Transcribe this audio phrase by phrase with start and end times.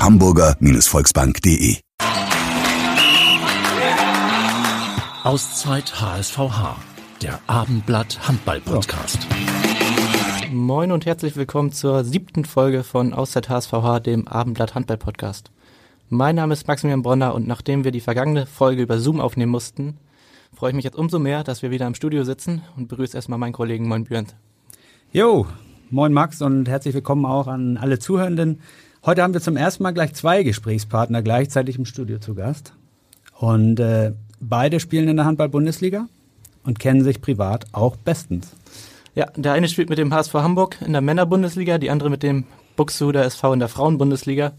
[0.00, 1.76] www.hamburger-volksbank.de
[5.24, 6.76] Auszeit HSVH,
[7.20, 9.18] der Abendblatt Handball Podcast.
[10.50, 15.50] Moin und herzlich willkommen zur siebten Folge von Auszeit HSVH, dem Abendblatt Handball Podcast.
[16.08, 19.98] Mein Name ist Maximilian Bronner und nachdem wir die vergangene Folge über Zoom aufnehmen mussten,
[20.54, 23.38] freue ich mich jetzt umso mehr, dass wir wieder im Studio sitzen und begrüße erstmal
[23.38, 24.28] meinen Kollegen Moin Björn.
[25.12, 25.46] Jo,
[25.90, 28.60] moin Max und herzlich willkommen auch an alle Zuhörenden.
[29.04, 32.74] Heute haben wir zum ersten Mal gleich zwei Gesprächspartner gleichzeitig im Studio zu Gast.
[33.38, 36.08] Und äh, Beide spielen in der Handball-Bundesliga
[36.64, 38.56] und kennen sich privat auch bestens.
[39.14, 42.44] Ja, der eine spielt mit dem HSV Hamburg in der Männer-Bundesliga, die andere mit dem
[42.76, 44.52] Buxtehuder SV in der Frauen-Bundesliga.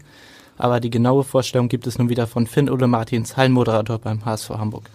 [0.56, 4.50] Aber die genaue Vorstellung gibt es nun wieder von Finn Ole Martins, Hallenmoderator beim HSV
[4.50, 4.88] Hamburg.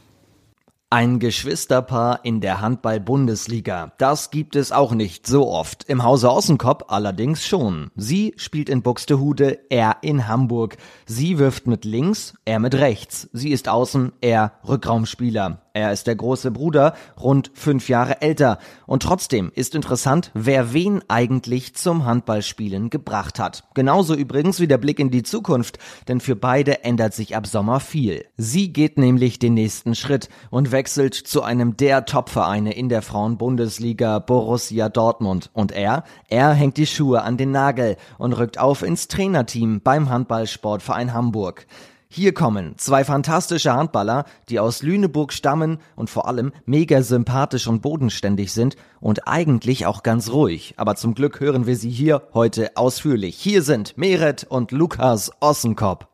[0.90, 3.92] Ein Geschwisterpaar in der Handball-Bundesliga.
[3.98, 5.84] Das gibt es auch nicht so oft.
[5.84, 7.92] Im Hause Ossenkopf allerdings schon.
[7.98, 10.78] Sie spielt in Buxtehude, er in Hamburg.
[11.06, 13.30] Sie wirft mit links, er mit rechts.
[13.34, 15.67] Sie ist außen, er Rückraumspieler.
[15.78, 18.58] Er ist der große Bruder, rund fünf Jahre älter.
[18.88, 23.64] Und trotzdem ist interessant, wer wen eigentlich zum Handballspielen gebracht hat.
[23.76, 27.80] Genauso übrigens wie der Blick in die Zukunft, denn für beide ändert sich ab Sommer
[27.80, 28.26] viel.
[28.38, 34.18] Sie geht nämlich den nächsten Schritt und wechselt zu einem der Topvereine in der Frauenbundesliga,
[34.18, 35.52] Borussia Dortmund.
[35.54, 40.10] Und er, er hängt die Schuhe an den Nagel und rückt auf ins Trainerteam beim
[40.10, 41.68] Handballsportverein Hamburg.
[42.10, 47.82] Hier kommen zwei fantastische Handballer, die aus Lüneburg stammen und vor allem mega sympathisch und
[47.82, 50.74] bodenständig sind und eigentlich auch ganz ruhig.
[50.78, 53.36] Aber zum Glück hören wir sie hier heute ausführlich.
[53.36, 56.06] Hier sind Meret und Lukas Ossenkopf.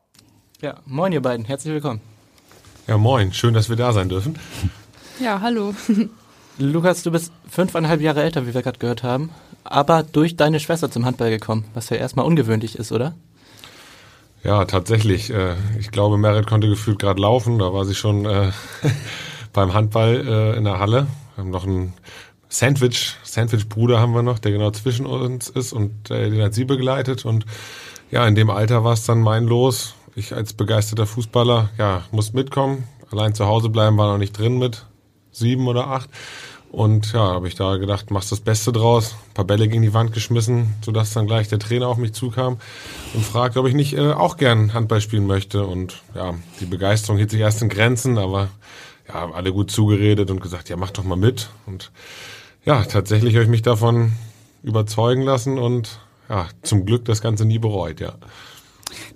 [0.60, 2.00] Ja, moin ihr beiden, herzlich willkommen.
[2.88, 4.36] Ja, moin, schön, dass wir da sein dürfen.
[5.20, 5.74] Ja, hallo.
[6.58, 9.30] Lukas, du bist fünfeinhalb Jahre älter, wie wir gerade gehört haben,
[9.62, 13.14] aber durch deine Schwester zum Handball gekommen, was ja erstmal ungewöhnlich ist, oder?
[14.44, 15.30] Ja, tatsächlich.
[15.30, 17.58] Äh, ich glaube, Merit konnte gefühlt gerade laufen.
[17.58, 18.52] Da war sie schon äh,
[19.52, 21.06] beim Handball äh, in der Halle.
[21.34, 21.94] Wir haben noch einen
[22.48, 26.66] Sandwich, Sandwich-Bruder haben wir noch, der genau zwischen uns ist und äh, den hat sie
[26.66, 27.24] begleitet.
[27.24, 27.46] Und
[28.10, 29.94] ja, in dem Alter war es dann mein Los.
[30.14, 32.84] Ich als begeisterter Fußballer, ja, muss mitkommen.
[33.10, 34.86] Allein zu Hause bleiben war noch nicht drin mit
[35.32, 36.10] sieben oder acht.
[36.74, 39.14] Und ja, habe ich da gedacht, machst das Beste draus.
[39.28, 42.58] Ein paar Bälle gegen die Wand geschmissen, sodass dann gleich der Trainer auf mich zukam
[43.14, 45.66] und fragte, ob ich nicht äh, auch gern Handball spielen möchte.
[45.66, 48.48] Und ja, die Begeisterung hielt sich erst in Grenzen, aber
[49.06, 51.48] ja, alle gut zugeredet und gesagt, ja, mach doch mal mit.
[51.66, 51.92] Und
[52.64, 54.12] ja, tatsächlich habe ich mich davon
[54.64, 58.14] überzeugen lassen und ja, zum Glück das Ganze nie bereut, ja.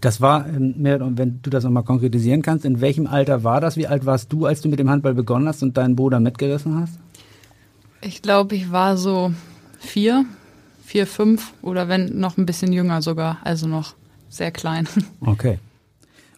[0.00, 3.76] Das war, ähm, wenn du das nochmal konkretisieren kannst, in welchem Alter war das?
[3.76, 6.80] Wie alt warst du, als du mit dem Handball begonnen hast und deinen Bruder mitgerissen
[6.80, 6.98] hast?
[8.00, 9.32] Ich glaube, ich war so
[9.78, 10.24] vier,
[10.84, 13.94] vier, fünf oder wenn noch ein bisschen jünger sogar, also noch
[14.28, 14.88] sehr klein.
[15.20, 15.58] Okay.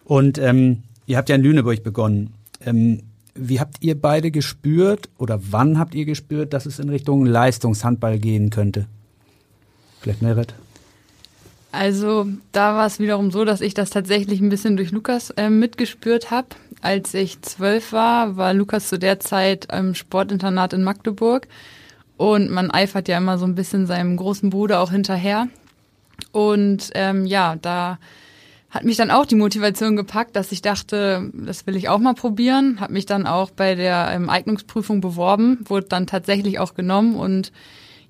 [0.03, 2.33] Und ähm, ihr habt ja in Lüneburg begonnen.
[2.59, 7.25] Ähm, wie habt ihr beide gespürt oder wann habt ihr gespürt, dass es in Richtung
[7.25, 8.87] Leistungshandball gehen könnte?
[10.01, 10.53] Vielleicht Merit?
[11.71, 15.49] Also da war es wiederum so, dass ich das tatsächlich ein bisschen durch Lukas äh,
[15.49, 16.47] mitgespürt habe.
[16.81, 21.47] Als ich zwölf war, war Lukas zu der Zeit im Sportinternat in Magdeburg
[22.17, 25.47] und man eifert ja immer so ein bisschen seinem großen Bruder auch hinterher.
[26.31, 27.99] Und ähm, ja, da
[28.69, 32.13] hat mich dann auch die Motivation gepackt, dass ich dachte, das will ich auch mal
[32.13, 32.79] probieren.
[32.79, 37.51] Habe mich dann auch bei der ähm, Eignungsprüfung beworben, wurde dann tatsächlich auch genommen und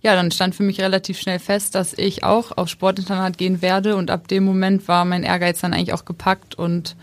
[0.02, 3.96] ja, dann stand für mich relativ schnell fest, dass ich auch aufs Sportinternat gehen werde
[3.96, 6.96] und ab dem Moment war mein Ehrgeiz dann eigentlich auch gepackt und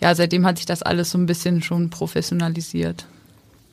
[0.00, 3.06] ja, seitdem hat sich das alles so ein bisschen schon professionalisiert.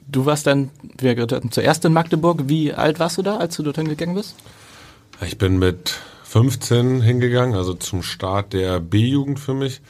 [0.08, 2.44] Du warst dann, wir gehört zuerst in Magdeburg.
[2.48, 4.36] Wie alt warst du da, als du dorthin gegangen bist?
[5.26, 9.82] Ich bin mit 15 hingegangen, also zum Start der B-Jugend für mich.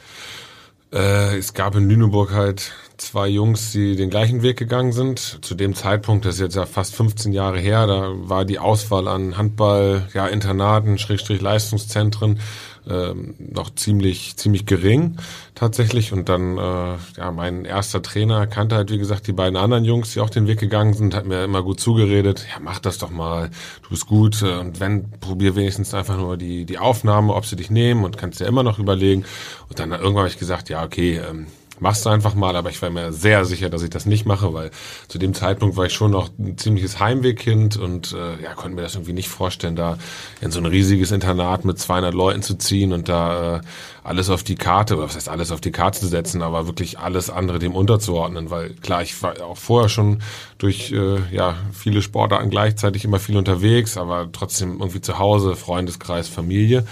[0.92, 5.38] Äh, es gab in Lüneburg halt zwei Jungs, die den gleichen Weg gegangen sind.
[5.42, 9.08] Zu dem Zeitpunkt, das ist jetzt ja fast 15 Jahre her, da war die Auswahl
[9.08, 12.40] an Handball, ja, Internaten, Schrägstrich Leistungszentren
[12.88, 15.16] ähm, noch ziemlich, ziemlich gering
[15.54, 16.12] tatsächlich.
[16.12, 20.12] Und dann, äh, ja, mein erster Trainer kannte halt, wie gesagt, die beiden anderen Jungs,
[20.12, 23.10] die auch den Weg gegangen sind, hat mir immer gut zugeredet, ja, mach das doch
[23.10, 23.50] mal,
[23.82, 24.42] du bist gut.
[24.42, 28.18] Äh, und wenn, probier wenigstens einfach nur die, die Aufnahme, ob sie dich nehmen und
[28.18, 29.24] kannst dir immer noch überlegen.
[29.68, 31.46] Und dann irgendwann habe ich gesagt, ja, okay, ähm,
[31.80, 34.52] machst du einfach mal, aber ich war mir sehr sicher, dass ich das nicht mache,
[34.54, 34.70] weil
[35.08, 38.82] zu dem Zeitpunkt war ich schon noch ein ziemliches Heimwegkind und äh, ja, konnte mir
[38.82, 39.98] das irgendwie nicht vorstellen, da
[40.40, 43.60] in so ein riesiges Internat mit 200 Leuten zu ziehen und da äh,
[44.04, 46.98] alles auf die Karte, oder was heißt alles auf die Karte zu setzen, aber wirklich
[46.98, 50.22] alles andere dem unterzuordnen, weil klar, ich war auch vorher schon
[50.58, 56.28] durch äh, ja viele Sportarten gleichzeitig immer viel unterwegs, aber trotzdem irgendwie zu Hause, Freundeskreis,
[56.28, 56.84] Familie.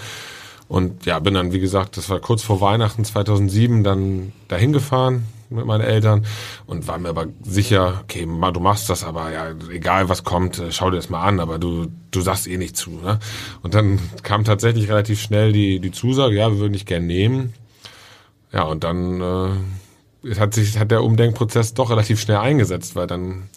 [0.71, 5.25] Und ja, bin dann, wie gesagt, das war kurz vor Weihnachten 2007, dann dahin gefahren
[5.49, 6.25] mit meinen Eltern
[6.65, 10.71] und war mir aber sicher, okay, du machst das, aber ja, egal was kommt, äh,
[10.71, 12.91] schau dir das mal an, aber du, du sagst eh nicht zu.
[12.91, 13.19] Ne?
[13.61, 17.51] Und dann kam tatsächlich relativ schnell die, die Zusage, ja, wir würden dich gern nehmen.
[18.53, 19.19] Ja, und dann
[20.23, 23.49] äh, hat sich hat der Umdenkprozess doch relativ schnell eingesetzt, weil dann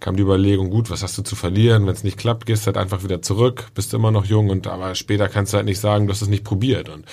[0.00, 1.86] kam die Überlegung, gut, was hast du zu verlieren?
[1.86, 4.94] Wenn es nicht klappt, gehst halt einfach wieder zurück, bist immer noch jung und aber
[4.94, 6.88] später kannst du halt nicht sagen, du hast es nicht probiert.
[6.88, 7.04] Und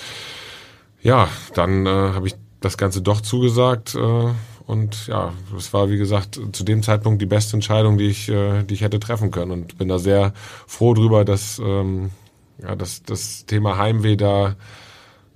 [1.02, 4.28] ja, dann äh, habe ich das Ganze doch zugesagt äh,
[4.66, 8.64] und ja, es war wie gesagt zu dem Zeitpunkt die beste Entscheidung, die ich, äh,
[8.64, 10.32] die ich hätte treffen können und bin da sehr
[10.66, 12.10] froh drüber, dass ähm,
[12.60, 14.56] ja, dass das Thema Heimweh da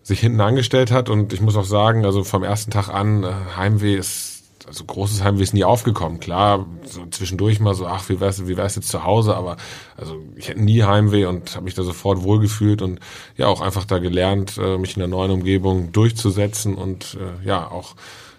[0.02, 3.32] sich hinten angestellt hat und ich muss auch sagen, also vom ersten Tag an, äh,
[3.56, 4.31] Heimweh ist
[4.66, 6.20] also großes Heimweh ist nie aufgekommen.
[6.20, 9.56] Klar, so zwischendurch mal so, ach, wie wär's, wie wär's jetzt zu Hause, aber
[9.96, 13.00] also ich hätte nie Heimweh und habe mich da sofort wohlgefühlt und
[13.36, 17.70] ja auch einfach da gelernt, äh, mich in der neuen Umgebung durchzusetzen und äh, ja
[17.70, 17.94] auch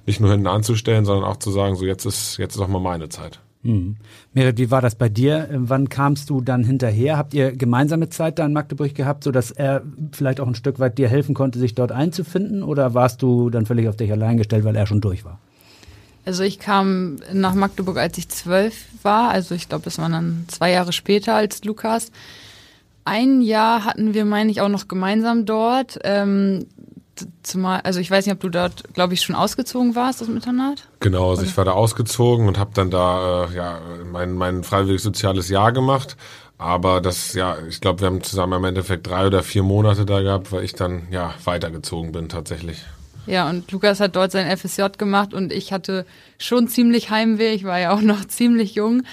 [0.06, 2.80] nicht nur hinten anzustellen, sondern auch zu sagen, so jetzt ist jetzt ist auch mal
[2.80, 3.40] meine Zeit.
[3.64, 3.96] Hm.
[4.34, 5.48] Merit, wie war das bei dir?
[5.54, 7.18] Wann kamst du dann hinterher?
[7.18, 10.80] Habt ihr gemeinsame Zeit da in Magdeburg gehabt, so dass er vielleicht auch ein Stück
[10.80, 12.62] weit dir helfen konnte, sich dort einzufinden?
[12.62, 15.40] Oder warst du dann völlig auf dich allein gestellt, weil er schon durch war?
[16.26, 19.30] Also ich kam nach Magdeburg, als ich zwölf war.
[19.30, 22.12] Also ich glaube, das waren dann zwei Jahre später als Lukas.
[23.06, 26.00] Ein Jahr hatten wir, meine ich, auch noch gemeinsam dort.
[26.04, 26.66] Ähm,
[27.44, 30.38] zumal, also ich weiß nicht, ob du dort, glaube ich, schon ausgezogen warst aus dem
[30.38, 30.88] Internat.
[31.00, 31.50] Genau, also Oder?
[31.50, 33.80] ich war da ausgezogen und habe dann da äh, ja
[34.12, 36.16] mein mein freiwilliges soziales Jahr gemacht.
[36.58, 40.22] Aber das, ja, ich glaube, wir haben zusammen im Endeffekt drei oder vier Monate da
[40.22, 42.86] gehabt, weil ich dann ja weitergezogen bin tatsächlich.
[43.26, 46.06] Ja, und Lukas hat dort sein FSJ gemacht und ich hatte
[46.38, 47.54] schon ziemlich Heimweh.
[47.54, 49.04] Ich war ja auch noch ziemlich jung.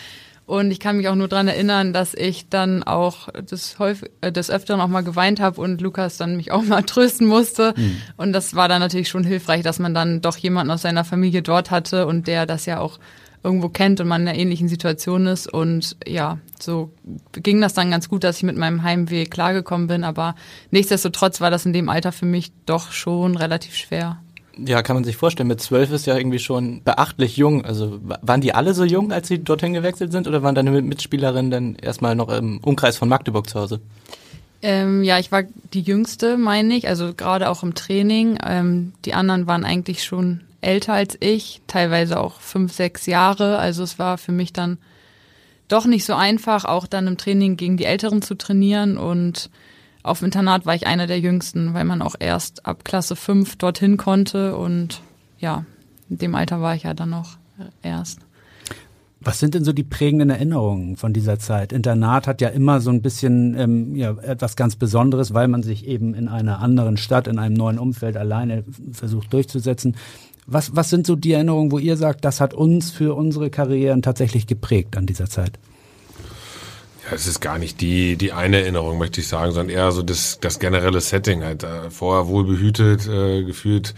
[0.47, 4.33] Und ich kann mich auch nur dran erinnern, dass ich dann auch des, häufig, äh,
[4.33, 7.73] des Öfteren auch mal geweint habe und Lukas dann mich auch mal trösten musste.
[7.77, 8.03] Mhm.
[8.17, 11.43] Und das war dann natürlich schon hilfreich, dass man dann doch jemanden aus seiner Familie
[11.43, 12.99] dort hatte und der das ja auch
[13.43, 15.53] irgendwo kennt und man in einer ähnlichen Situation ist.
[15.53, 16.91] Und ja, so
[17.33, 20.05] ging das dann ganz gut, dass ich mit meinem Heimweh klargekommen bin.
[20.05, 20.35] Aber
[20.71, 24.19] nichtsdestotrotz war das in dem Alter für mich doch schon relativ schwer.
[24.59, 25.49] Ja, kann man sich vorstellen.
[25.49, 27.65] Mit zwölf ist ja irgendwie schon beachtlich jung.
[27.65, 31.51] Also waren die alle so jung, als sie dorthin gewechselt sind, oder waren deine Mitspielerinnen
[31.51, 33.81] dann erstmal noch im Umkreis von Magdeburg zu Hause?
[34.63, 38.39] Ähm, ja, ich war die Jüngste, meine ich, also gerade auch im Training.
[38.47, 43.59] Ähm, die anderen waren eigentlich schon älter als ich, teilweise auch fünf, sechs Jahre.
[43.59, 44.79] Also es war für mich dann
[45.69, 48.99] doch nicht so einfach, auch dann im Training gegen die Älteren zu trainieren.
[48.99, 49.51] Und
[50.03, 53.57] auf dem Internat war ich einer der Jüngsten, weil man auch erst ab Klasse fünf
[53.57, 54.57] dorthin konnte.
[54.57, 55.01] Und
[55.39, 55.65] ja,
[56.09, 57.39] in dem Alter war ich ja dann noch
[57.83, 58.21] erst.
[59.23, 61.75] Was sind denn so die prägenden Erinnerungen von dieser Zeit?
[61.75, 65.87] Internat hat ja immer so ein bisschen ähm, ja, etwas ganz Besonderes, weil man sich
[65.87, 69.95] eben in einer anderen Stadt, in einem neuen Umfeld alleine versucht durchzusetzen.
[70.47, 74.03] Was, was sind so die Erinnerungen, wo ihr sagt, das hat uns für unsere Karrieren
[74.03, 75.59] tatsächlich geprägt an dieser Zeit?
[77.07, 80.03] Ja, es ist gar nicht die, die eine Erinnerung, möchte ich sagen, sondern eher so
[80.03, 81.63] das, das generelle Setting halt.
[81.63, 83.95] Äh, vorher wohl behütet, äh, gefühlt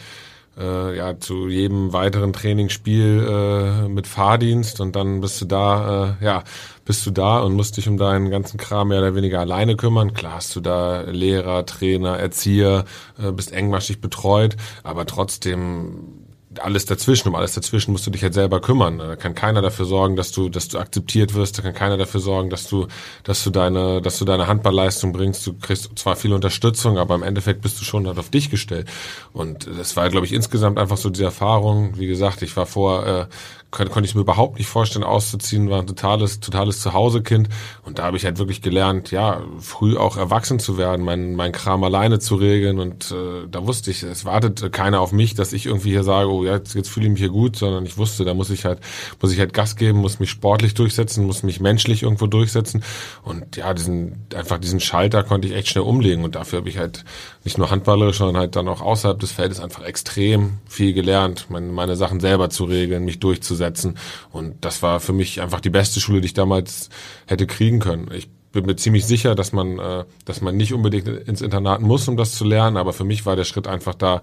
[0.58, 6.25] äh, ja zu jedem weiteren Trainingsspiel äh, mit Fahrdienst und dann bist du da, äh,
[6.25, 6.44] ja,
[6.84, 10.14] bist du da und musst dich um deinen ganzen Kram mehr oder weniger alleine kümmern.
[10.14, 12.84] Klar hast du da Lehrer, Trainer, Erzieher,
[13.18, 16.22] äh, bist engmaschig betreut, aber trotzdem
[16.61, 18.99] alles dazwischen, um alles dazwischen musst du dich halt selber kümmern.
[18.99, 21.59] Da kann keiner dafür sorgen, dass du, dass du akzeptiert wirst.
[21.59, 22.88] Da kann keiner dafür sorgen, dass du,
[23.25, 25.47] dass du deine, dass du deine Handballleistung bringst.
[25.47, 28.88] Du kriegst zwar viel Unterstützung, aber im Endeffekt bist du schon halt auf dich gestellt.
[29.32, 31.99] Und das war, glaube ich, insgesamt einfach so diese Erfahrung.
[31.99, 33.26] Wie gesagt, ich war vor äh,
[33.73, 37.49] konnte, konnte ich mir überhaupt nicht vorstellen, auszuziehen, war ein totales, totales Zuhausekind.
[37.85, 41.52] Und da habe ich halt wirklich gelernt, ja, früh auch erwachsen zu werden, mein, mein
[41.52, 42.79] Kram alleine zu regeln.
[42.79, 46.31] Und äh, da wusste ich, es wartet keiner auf mich, dass ich irgendwie hier sage,
[46.31, 48.79] oh, jetzt, jetzt fühle ich mich hier gut, sondern ich wusste, da muss ich halt,
[49.21, 52.85] muss ich halt Gas geben, muss mich sportlich durchsetzen, muss mich menschlich irgendwo durchsetzen.
[53.23, 56.25] Und ja, diesen, einfach diesen Schalter konnte ich echt schnell umlegen.
[56.25, 57.05] Und dafür habe ich halt
[57.44, 61.72] nicht nur handballerisch, sondern halt dann auch außerhalb des Feldes einfach extrem viel gelernt, meine,
[61.72, 63.99] meine Sachen selber zu regeln, mich durchzusetzen.
[64.30, 66.88] Und das war für mich einfach die beste Schule, die ich damals
[67.26, 68.11] hätte kriegen können.
[68.14, 72.06] Ich bin mir ziemlich sicher, dass man, äh, dass man nicht unbedingt ins Internat muss,
[72.06, 74.20] um das zu lernen, aber für mich war der Schritt einfach da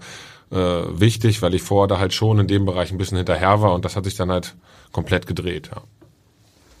[0.50, 3.74] äh, wichtig, weil ich vorher da halt schon in dem Bereich ein bisschen hinterher war
[3.74, 4.56] und das hat sich dann halt
[4.92, 5.70] komplett gedreht.
[5.74, 5.82] Ja.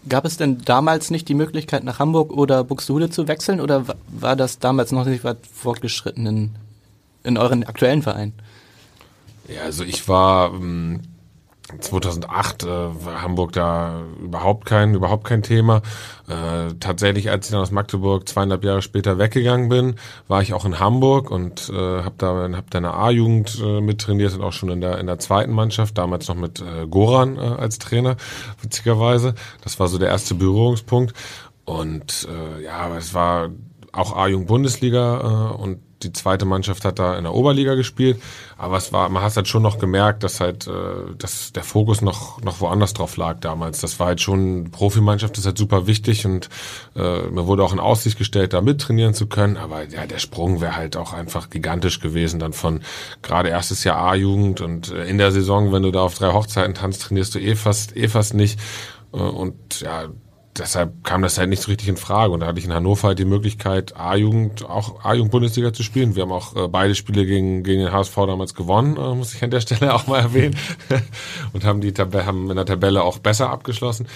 [0.08, 4.34] Gab es denn damals nicht die Möglichkeit, nach Hamburg oder Buxtehude zu wechseln oder war
[4.34, 6.56] das damals noch nicht weit fortgeschritten in,
[7.22, 8.32] in euren aktuellen Verein?
[9.48, 11.00] Ja, also ich war ähm,
[11.78, 12.68] 2008 äh,
[13.22, 15.82] Hamburg da überhaupt kein überhaupt kein Thema.
[16.28, 19.96] Äh, tatsächlich, als ich dann aus Magdeburg zweieinhalb Jahre später weggegangen bin,
[20.28, 24.34] war ich auch in Hamburg und äh, habe da hab da eine A-Jugend äh, mittrainiert
[24.34, 25.98] und auch schon in der in der zweiten Mannschaft.
[25.98, 28.16] Damals noch mit äh, Goran äh, als Trainer,
[28.62, 29.34] witzigerweise.
[29.62, 31.14] Das war so der erste Berührungspunkt.
[31.64, 33.50] Und äh, ja, es war
[33.92, 38.20] auch A-Jugend Bundesliga äh, und die zweite Mannschaft hat da in der Oberliga gespielt,
[38.56, 42.02] aber es war, man hat halt schon noch gemerkt, dass halt, äh, dass der Fokus
[42.02, 43.80] noch noch woanders drauf lag damals.
[43.80, 46.48] Das war halt schon Profimannschaft, das ist halt super wichtig und
[46.96, 49.56] äh, mir wurde auch in Aussicht gestellt, da mittrainieren zu können.
[49.56, 52.80] Aber ja, der Sprung wäre halt auch einfach gigantisch gewesen, dann von
[53.22, 56.74] gerade erstes Jahr A-Jugend und äh, in der Saison, wenn du da auf drei Hochzeiten
[56.74, 58.58] tanzt, trainierst du eh fast eh fast nicht
[59.12, 60.08] äh, und ja
[60.60, 62.32] deshalb kam das halt nicht so richtig in Frage.
[62.32, 66.14] Und da hatte ich in Hannover halt die Möglichkeit, A-Jugend, auch A-Jugend-Bundesliga zu spielen.
[66.14, 69.42] Wir haben auch äh, beide Spiele gegen, gegen den HSV damals gewonnen, äh, muss ich
[69.42, 70.56] an der Stelle auch mal erwähnen.
[71.52, 74.06] und haben die Tab haben in der Tabelle auch besser abgeschlossen.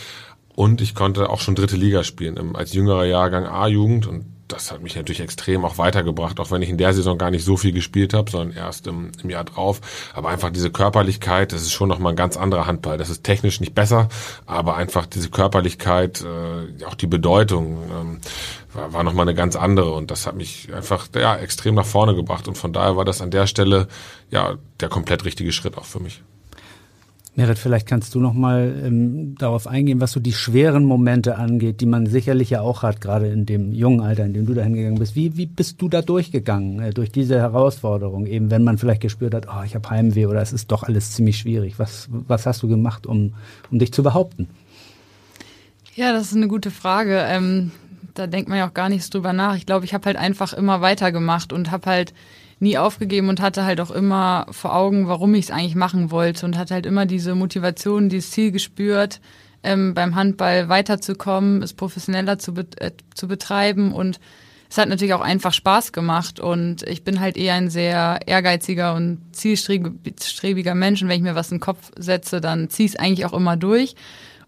[0.54, 4.06] Und ich konnte auch schon dritte Liga spielen, im, als jüngerer Jahrgang A-Jugend.
[4.06, 7.30] Und das hat mich natürlich extrem auch weitergebracht, auch wenn ich in der Saison gar
[7.30, 9.80] nicht so viel gespielt habe, sondern erst im, im Jahr drauf.
[10.12, 12.98] Aber einfach diese Körperlichkeit, das ist schon nochmal ein ganz anderer Handball.
[12.98, 14.08] Das ist technisch nicht besser,
[14.46, 18.20] aber einfach diese Körperlichkeit, äh, auch die Bedeutung ähm,
[18.72, 19.92] war, war nochmal eine ganz andere.
[19.92, 22.46] Und das hat mich einfach ja, extrem nach vorne gebracht.
[22.48, 23.88] Und von daher war das an der Stelle
[24.30, 26.22] ja der komplett richtige Schritt auch für mich.
[27.36, 31.80] Merit, vielleicht kannst du noch mal ähm, darauf eingehen, was so die schweren Momente angeht,
[31.80, 34.62] die man sicherlich ja auch hat, gerade in dem jungen Alter, in dem du da
[34.62, 35.16] hingegangen bist.
[35.16, 38.26] Wie, wie bist du da durchgegangen, äh, durch diese Herausforderung?
[38.26, 41.12] Eben, wenn man vielleicht gespürt hat, oh, ich habe Heimweh oder es ist doch alles
[41.12, 41.78] ziemlich schwierig.
[41.78, 43.34] Was, was hast du gemacht, um,
[43.70, 44.48] um dich zu behaupten?
[45.96, 47.24] Ja, das ist eine gute Frage.
[47.26, 47.72] Ähm,
[48.14, 49.56] da denkt man ja auch gar nichts drüber nach.
[49.56, 52.14] Ich glaube, ich habe halt einfach immer weitergemacht und habe halt
[52.64, 56.44] nie aufgegeben und hatte halt auch immer vor Augen, warum ich es eigentlich machen wollte
[56.47, 59.21] und hatte halt immer diese Motivation, dieses Ziel gespürt,
[59.62, 63.92] ähm, beim Handball weiterzukommen, es professioneller zu, be äh, zu betreiben.
[63.92, 64.18] Und
[64.71, 66.40] es hat natürlich auch einfach Spaß gemacht.
[66.40, 71.02] Und ich bin halt eher ein sehr ehrgeiziger und zielstrebiger Mensch.
[71.02, 73.35] Und wenn ich mir was in den Kopf setze, dann ziehe ich es eigentlich auch
[73.35, 73.94] immer durch.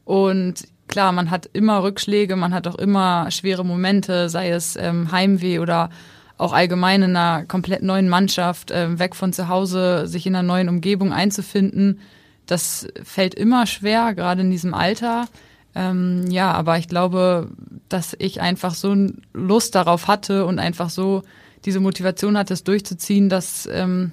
[0.05, 5.13] Und klar, man hat immer Rückschläge, man hat auch immer schwere Momente, sei es ähm,
[5.13, 5.91] Heimweh oder
[6.39, 10.47] auch allgemein in einer komplett neuen Mannschaft, äh, weg von zu Hause, sich in einer
[10.47, 12.01] neuen Umgebung einzufinden.
[12.47, 15.27] Das fällt immer schwer, gerade in diesem Alter.
[15.75, 17.51] Ähm, ja, aber ich glaube,
[17.89, 18.95] dass ich einfach so
[19.33, 21.23] Lust darauf hatte und einfach so
[21.65, 24.13] diese Motivation hatte, es durchzuziehen, dass ähm,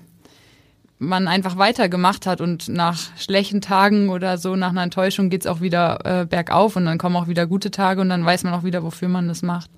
[1.00, 5.62] man einfach weitergemacht hat und nach schlechten Tagen oder so, nach einer Enttäuschung geht's auch
[5.62, 8.64] wieder äh, bergauf und dann kommen auch wieder gute Tage und dann weiß man auch
[8.64, 9.70] wieder, wofür man das macht.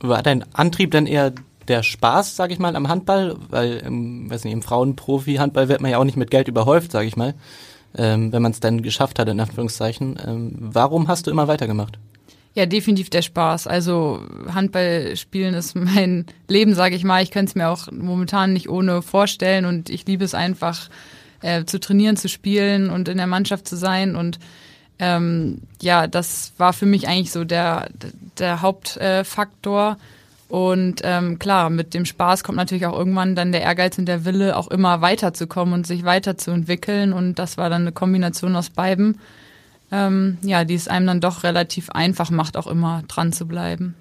[0.00, 1.32] War dein Antrieb denn eher
[1.68, 5.90] der Spaß, sage ich mal, am Handball, weil im, weiß nicht, im Frauenprofi-Handball wird man
[5.90, 7.34] ja auch nicht mit Geld überhäuft, sage ich mal,
[7.96, 10.18] ähm, wenn man es dann geschafft hat, in Anführungszeichen.
[10.26, 11.98] Ähm, warum hast du immer weitergemacht?
[12.54, 13.66] Ja, definitiv der Spaß.
[13.66, 14.20] Also
[14.52, 17.22] Handball spielen ist mein Leben, sage ich mal.
[17.22, 20.90] Ich könnte es mir auch momentan nicht ohne vorstellen und ich liebe es einfach
[21.40, 24.38] äh, zu trainieren, zu spielen und in der Mannschaft zu sein und
[24.98, 27.88] ähm, ja, das war für mich eigentlich so der,
[28.38, 29.96] der Hauptfaktor.
[29.98, 30.21] Äh,
[30.52, 34.26] und ähm, klar, mit dem Spaß kommt natürlich auch irgendwann dann der Ehrgeiz und der
[34.26, 37.14] Wille, auch immer weiterzukommen und sich weiterzuentwickeln.
[37.14, 39.18] Und das war dann eine Kombination aus beiden,
[39.90, 43.94] ähm, ja, die es einem dann doch relativ einfach macht, auch immer dran zu bleiben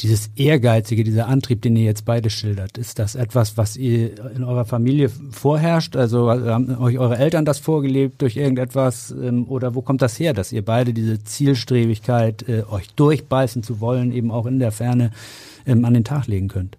[0.00, 4.44] dieses Ehrgeizige, dieser Antrieb, den ihr jetzt beide schildert, ist das etwas, was ihr in
[4.44, 5.96] eurer Familie vorherrscht?
[5.96, 9.10] Also haben euch eure Eltern das vorgelebt durch irgendetwas?
[9.10, 13.80] Ähm, oder wo kommt das her, dass ihr beide diese Zielstrebigkeit, äh, euch durchbeißen zu
[13.80, 15.12] wollen, eben auch in der Ferne
[15.66, 16.76] ähm, an den Tag legen könnt?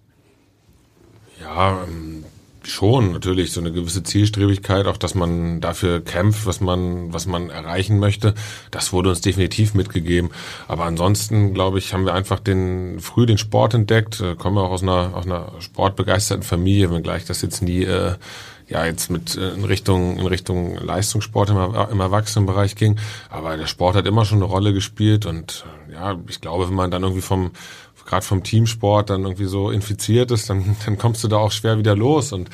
[1.40, 2.24] Ja, ähm,
[2.70, 7.50] schon natürlich so eine gewisse Zielstrebigkeit, auch dass man dafür kämpft, was man, was man
[7.50, 8.34] erreichen möchte.
[8.70, 10.30] Das wurde uns definitiv mitgegeben.
[10.66, 14.70] Aber ansonsten, glaube ich, haben wir einfach den, früh den Sport entdeckt, äh, kommen auch
[14.70, 18.14] aus einer, aus einer sportbegeisterten Familie, wenngleich das jetzt nie, äh,
[18.68, 22.98] ja jetzt mit äh, in Richtung in Richtung Leistungssport im, im Erwachsenenbereich ging.
[23.30, 26.74] Aber der Sport hat immer schon eine Rolle gespielt und äh, ja, ich glaube, wenn
[26.74, 27.50] man dann irgendwie vom
[28.08, 31.78] gerade vom Teamsport dann irgendwie so infiziert ist, dann, dann kommst du da auch schwer
[31.78, 32.50] wieder los und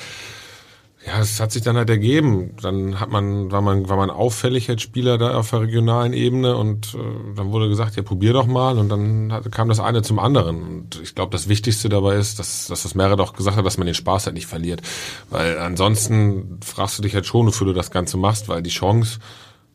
[1.06, 2.56] ja, es hat sich dann halt ergeben.
[2.62, 6.56] Dann hat man, war man, war man auffällig als Spieler da auf der regionalen Ebene
[6.56, 10.00] und äh, dann wurde gesagt, ja, probier doch mal und dann hat, kam das eine
[10.00, 10.62] zum anderen.
[10.62, 13.76] Und ich glaube, das Wichtigste dabei ist, dass, dass das Merit auch gesagt hat, dass
[13.76, 14.80] man den Spaß halt nicht verliert.
[15.28, 19.18] Weil ansonsten fragst du dich halt schon, wofür du das Ganze machst, weil die Chance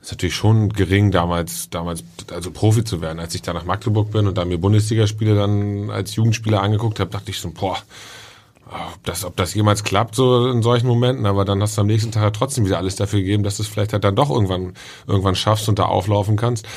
[0.02, 3.20] ist natürlich schon gering damals, damals, also Profi zu werden.
[3.20, 7.12] Als ich da nach Magdeburg bin und da mir Bundesligaspiele dann als Jugendspieler angeguckt habe,
[7.12, 7.78] dachte ich so, boah,
[8.66, 11.88] ob das, ob das jemals klappt, so in solchen Momenten, aber dann hast du am
[11.88, 14.74] nächsten Tag trotzdem wieder alles dafür gegeben, dass du es vielleicht halt dann doch irgendwann,
[15.08, 16.68] irgendwann schaffst und da auflaufen kannst.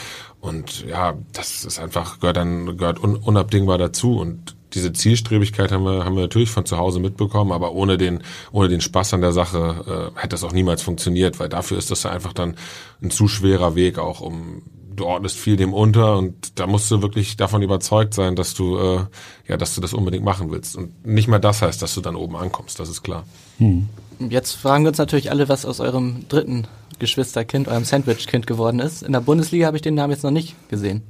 [0.41, 4.19] Und ja, das ist einfach, gehört dann, gehört unabdingbar dazu.
[4.19, 8.23] Und diese Zielstrebigkeit haben wir, haben wir natürlich von zu Hause mitbekommen, aber ohne den,
[8.53, 11.91] ohne den Spaß an der Sache äh, hätte das auch niemals funktioniert, weil dafür ist
[11.91, 12.57] das einfach dann
[13.03, 14.63] ein zu schwerer Weg auch, um
[14.95, 18.79] du ordnest viel dem unter und da musst du wirklich davon überzeugt sein, dass du
[18.79, 19.01] äh,
[19.49, 20.77] ja, dass du das unbedingt machen willst.
[20.77, 23.25] Und nicht mal das heißt, dass du dann oben ankommst, das ist klar.
[23.59, 23.89] Hm.
[24.29, 26.67] Jetzt fragen wir uns natürlich alle, was aus eurem dritten
[26.99, 29.03] Geschwisterkind, eurem Sandwich-Kind geworden ist.
[29.03, 31.03] In der Bundesliga habe ich den Namen jetzt noch nicht gesehen.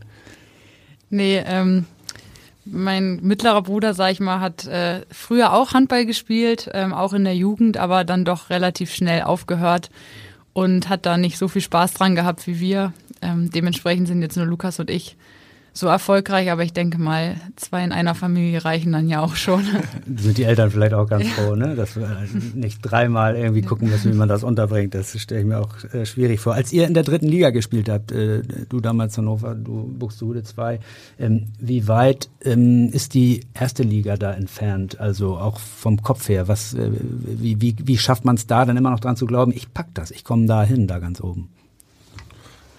[1.11, 1.85] Nee, ähm,
[2.65, 7.25] mein mittlerer Bruder, sag ich mal, hat äh, früher auch Handball gespielt, ähm, auch in
[7.25, 9.91] der Jugend, aber dann doch relativ schnell aufgehört
[10.53, 12.93] und hat da nicht so viel Spaß dran gehabt wie wir.
[13.21, 15.17] Ähm, dementsprechend sind jetzt nur Lukas und ich
[15.75, 19.65] so erfolgreich, aber ich denke mal, zwei in einer Familie reichen dann ja auch schon.
[20.17, 21.75] Sind die Eltern vielleicht auch ganz froh, ne?
[21.75, 22.09] dass wir
[22.55, 24.95] nicht dreimal irgendwie gucken müssen, wie man das unterbringt.
[24.95, 26.55] Das stelle ich mir auch äh, schwierig vor.
[26.55, 30.79] Als ihr in der dritten Liga gespielt habt, äh, du damals Hannover, du Buxtehude 2,
[31.19, 35.01] ähm, wie weit ähm, ist die erste Liga da entfernt?
[35.01, 38.77] Also auch vom Kopf her, was, äh, wie, wie, wie schafft man es da dann
[38.77, 41.49] immer noch dran zu glauben, ich pack das, ich komme da hin, da ganz oben?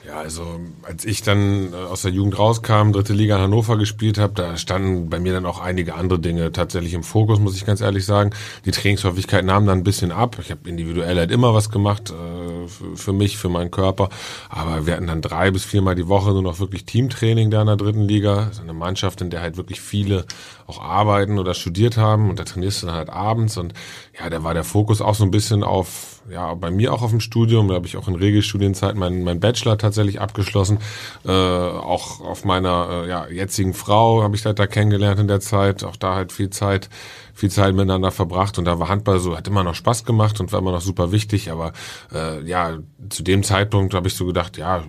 [0.05, 4.17] Ja, also als ich dann äh, aus der Jugend rauskam, dritte Liga in Hannover gespielt
[4.17, 7.65] habe, da standen bei mir dann auch einige andere Dinge tatsächlich im Fokus, muss ich
[7.65, 8.31] ganz ehrlich sagen.
[8.65, 10.38] Die Trainingshäufigkeit nahm dann ein bisschen ab.
[10.41, 14.10] Ich habe individuell halt immer was gemacht äh, für mich, für meinen Körper.
[14.50, 17.67] Aber wir hatten dann drei bis viermal die Woche nur noch wirklich Teamtraining da in
[17.67, 18.48] der dritten Liga.
[18.48, 20.25] Das ist eine Mannschaft, in der halt wirklich viele
[20.74, 23.74] auch arbeiten oder studiert haben und da trainierst du dann halt abends und
[24.20, 27.12] ja, da war der Fokus auch so ein bisschen auf, ja, bei mir auch auf
[27.12, 30.79] dem Studium, da habe ich auch in Regelstudienzeit mein, mein Bachelor tatsächlich abgeschlossen,
[31.25, 35.40] äh, auch auf meiner äh, ja, jetzigen Frau habe ich halt da kennengelernt in der
[35.40, 36.90] Zeit, auch da halt viel Zeit
[37.36, 40.51] viel Zeit miteinander verbracht und da war Handball so, hat immer noch Spaß gemacht und
[40.51, 41.74] war immer noch super wichtig, aber
[42.14, 42.77] äh, ja,
[43.09, 44.83] zu dem Zeitpunkt habe ich so gedacht, ja,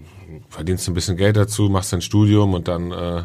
[0.50, 3.22] verdienst ein bisschen Geld dazu, machst dein Studium und dann äh,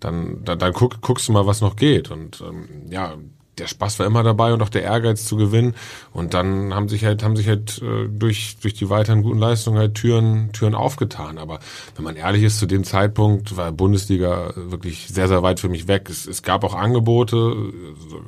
[0.00, 2.10] dann, dann, dann guck, guckst du mal, was noch geht.
[2.10, 3.14] Und ähm, ja,
[3.58, 5.74] der Spaß war immer dabei und auch der Ehrgeiz zu gewinnen.
[6.12, 9.78] Und dann haben sich halt, haben sich halt äh, durch, durch die weiteren guten Leistungen
[9.78, 11.38] halt Türen, Türen aufgetan.
[11.38, 11.60] Aber
[11.94, 15.88] wenn man ehrlich ist, zu dem Zeitpunkt war Bundesliga wirklich sehr, sehr weit für mich
[15.88, 16.08] weg.
[16.10, 17.36] Es, es gab auch Angebote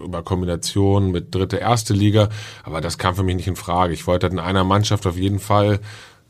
[0.03, 2.31] über Kombinationen mit dritte, erste Liga,
[2.63, 3.93] aber das kam für mich nicht in Frage.
[3.93, 5.81] Ich wollte halt in einer Mannschaft auf jeden Fall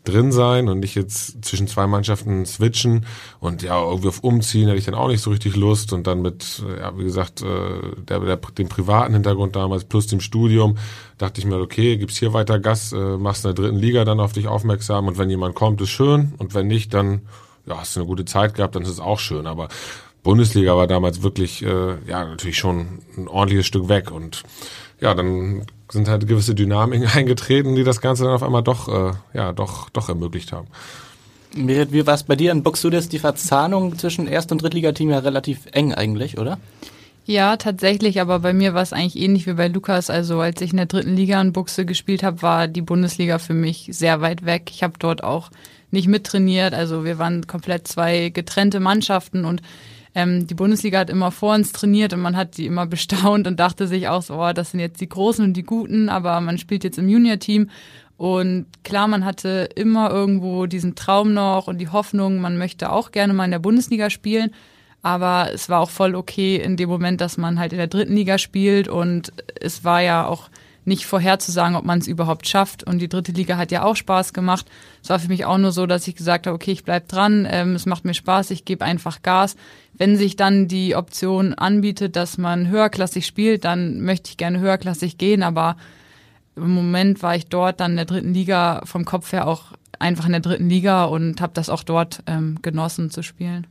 [0.09, 3.07] drin sein und nicht jetzt zwischen zwei Mannschaften switchen
[3.41, 6.23] und ja, irgendwie auf Umziehen hätte ich dann auch nicht so richtig Lust und dann
[6.23, 7.47] mit, äh, ja, wie gesagt, äh,
[8.09, 10.79] der, der, dem privaten Hintergrund damals plus dem Studium
[11.19, 14.21] dachte ich mir, okay, gibt's hier weiter Gas, äh, machst in der dritten Liga dann
[14.21, 17.23] auf dich aufmerksam und wenn jemand kommt, ist schön und wenn nicht, dann
[17.67, 19.69] ja, hast du eine gute Zeit gehabt, dann ist es auch schön, aber
[20.23, 24.43] Bundesliga war damals wirklich, äh, ja, natürlich schon ein ordentliches Stück weg und
[25.01, 29.13] ja, dann sind halt gewisse Dynamiken eingetreten, die das Ganze dann auf einmal doch, äh,
[29.35, 30.69] ja, doch, doch ermöglicht haben.
[31.55, 32.53] Merit, wie war es bei dir?
[32.53, 36.59] In Buxtehude die Verzahnung zwischen Erst- und Drittligateam ja relativ eng eigentlich, oder?
[37.25, 40.09] Ja, tatsächlich, aber bei mir war es eigentlich ähnlich wie bei Lukas.
[40.09, 43.53] Also als ich in der dritten Liga in Buxte gespielt habe, war die Bundesliga für
[43.53, 44.71] mich sehr weit weg.
[44.71, 45.51] Ich habe dort auch
[45.91, 46.73] nicht mittrainiert.
[46.73, 49.61] Also wir waren komplett zwei getrennte Mannschaften und
[50.19, 53.61] ähm, die Bundesliga hat immer vor uns trainiert und man hat die immer bestaunt und
[53.61, 56.59] dachte sich auch so, oh, das sind jetzt die Großen und die Guten, aber man
[56.59, 57.71] spielt jetzt im Junior-Team.
[58.17, 63.13] Und klar, man hatte immer irgendwo diesen Traum noch und die Hoffnung, man möchte auch
[63.13, 64.51] gerne mal in der Bundesliga spielen.
[65.03, 68.17] Aber es war auch voll okay in dem Moment, dass man halt in der dritten
[68.17, 70.51] Liga spielt und es war ja auch
[70.89, 72.83] nicht vorherzusagen, ob man es überhaupt schafft.
[72.83, 74.67] Und die dritte Liga hat ja auch Spaß gemacht.
[75.03, 77.47] Es war für mich auch nur so, dass ich gesagt habe, okay, ich bleib dran,
[77.49, 79.57] ähm, es macht mir Spaß, ich gebe einfach Gas.
[79.93, 85.19] Wenn sich dann die Option anbietet, dass man höherklassig spielt, dann möchte ich gerne höherklassig
[85.19, 85.77] gehen, aber
[86.57, 90.27] im Moment war ich dort dann in der dritten Liga vom Kopf her auch einfach
[90.27, 93.67] in der dritten Liga und habe das auch dort ähm, genossen zu spielen.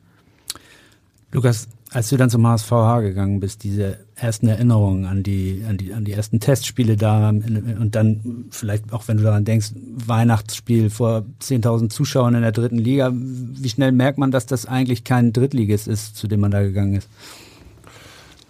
[1.31, 5.93] Lukas, Als du dann zum HSVH gegangen bist, diese ersten Erinnerungen an die, an die,
[5.93, 11.25] an die ersten Testspiele da und dann vielleicht auch, wenn du daran denkst, Weihnachtsspiel vor
[11.41, 15.87] 10.000 Zuschauern in der dritten Liga, wie schnell merkt man, dass das eigentlich kein Drittliges
[15.87, 17.07] ist, zu dem man da gegangen ist?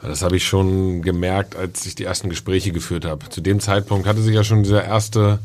[0.02, 3.30] Das habe ich schon gemerkt, als ich die ersten Gespräche geführt habe.
[3.30, 5.40] Zu dem Zeitpunkt hatte sich ja schon dieser erste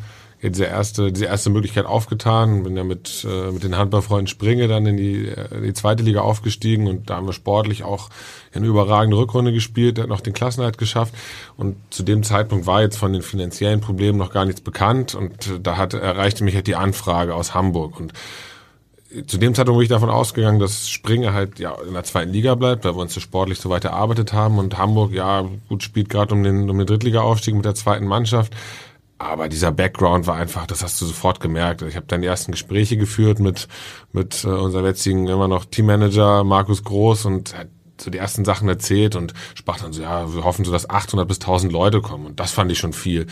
[0.51, 2.65] diese erste, diese erste Möglichkeit aufgetan.
[2.65, 6.03] Bin ja mit, äh, mit den Handballfreunden Springe dann in die, äh, in die zweite
[6.03, 8.09] Liga aufgestiegen und da haben wir sportlich auch
[8.53, 11.15] eine überragende Rückrunde gespielt, hat noch den Klassenhalt geschafft
[11.57, 15.47] und zu dem Zeitpunkt war jetzt von den finanziellen Problemen noch gar nichts bekannt und
[15.47, 18.13] äh, da hat, erreichte mich halt die Anfrage aus Hamburg und
[19.27, 22.55] zu dem Zeitpunkt bin ich davon ausgegangen, dass Springe halt ja in der zweiten Liga
[22.55, 26.09] bleibt, weil wir uns so sportlich so weit erarbeitet haben und Hamburg ja gut spielt
[26.09, 28.55] gerade um den um den Drittliga-Aufstieg mit der zweiten Mannschaft.
[29.23, 31.83] Aber dieser Background war einfach, das hast du sofort gemerkt.
[31.83, 33.69] Ich habe dann die ersten Gespräche geführt mit
[34.13, 37.55] mit äh, unserem jetzigen immer noch Teammanager Markus Groß und
[38.03, 41.27] so die ersten Sachen erzählt und sprach dann so, ja, wir hoffen so, dass 800
[41.27, 43.27] bis 1000 Leute kommen und das fand ich schon viel.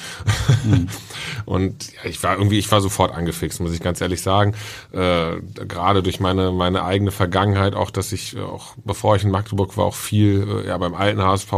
[0.64, 0.88] Mhm.
[1.44, 4.54] und ja, ich war irgendwie, ich war sofort angefixt, muss ich ganz ehrlich sagen.
[4.92, 9.76] Äh, gerade durch meine meine eigene Vergangenheit, auch dass ich auch bevor ich in Magdeburg
[9.76, 11.56] war, auch viel äh, ja beim alten HSV äh,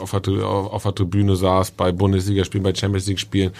[0.00, 3.52] auf, der, auf der Tribüne saß, bei Bundesligaspielen, bei Champions League Spielen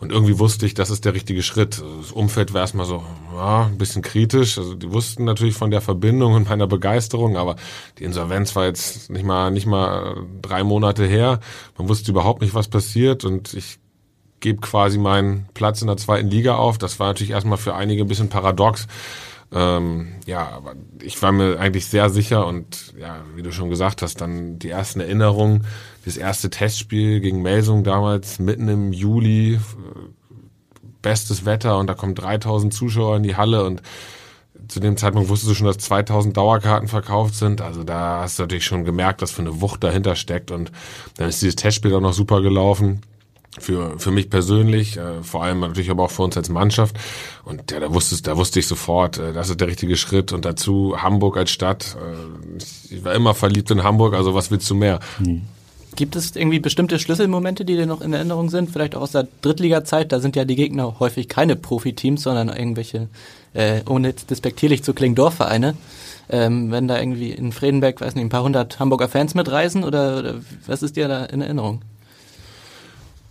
[0.00, 1.82] und irgendwie wusste ich, das ist der richtige Schritt.
[2.00, 4.56] Das Umfeld war erstmal so, ja, ein bisschen kritisch.
[4.56, 7.56] Also die wussten natürlich von der Verbindung und meiner Begeisterung, aber
[7.98, 11.40] die Insolvenz war jetzt nicht mal, nicht mal drei Monate her.
[11.76, 13.78] Man wusste überhaupt nicht, was passiert und ich
[14.40, 16.78] gebe quasi meinen Platz in der zweiten Liga auf.
[16.78, 18.86] Das war natürlich erstmal für einige ein bisschen paradox.
[19.52, 24.00] Ähm, ja, aber ich war mir eigentlich sehr sicher und ja, wie du schon gesagt
[24.00, 25.66] hast, dann die ersten Erinnerungen,
[26.04, 29.58] das erste Testspiel gegen Melsung damals mitten im Juli,
[31.02, 33.82] bestes Wetter und da kommen 3000 Zuschauer in die Halle und
[34.68, 37.60] zu dem Zeitpunkt wusstest du schon, dass 2000 Dauerkarten verkauft sind.
[37.60, 40.70] Also da hast du natürlich schon gemerkt, dass für eine Wucht dahinter steckt und
[41.16, 43.00] dann ist dieses Testspiel auch noch super gelaufen
[43.60, 46.96] für, für mich persönlich, äh, vor allem natürlich aber auch für uns als Mannschaft.
[47.44, 50.32] Und ja, da wusste, da wusste ich sofort, äh, das ist der richtige Schritt.
[50.32, 51.96] Und dazu Hamburg als Stadt.
[51.96, 55.00] Äh, ich war immer verliebt in Hamburg, also was willst du mehr?
[55.18, 55.42] Mhm.
[55.96, 58.70] Gibt es irgendwie bestimmte Schlüsselmomente, die dir noch in Erinnerung sind?
[58.70, 60.12] Vielleicht auch aus der Drittliga-Zeit?
[60.12, 63.08] Da sind ja die Gegner häufig keine Profiteams, sondern irgendwelche,
[63.54, 65.74] äh, ohne jetzt despektierlich zu klingen, Dorfvereine.
[66.28, 70.18] Ähm, wenn da irgendwie in Fredenberg, weiß nicht, ein paar hundert Hamburger Fans mitreisen oder,
[70.18, 70.34] oder
[70.66, 71.82] was ist dir da in Erinnerung?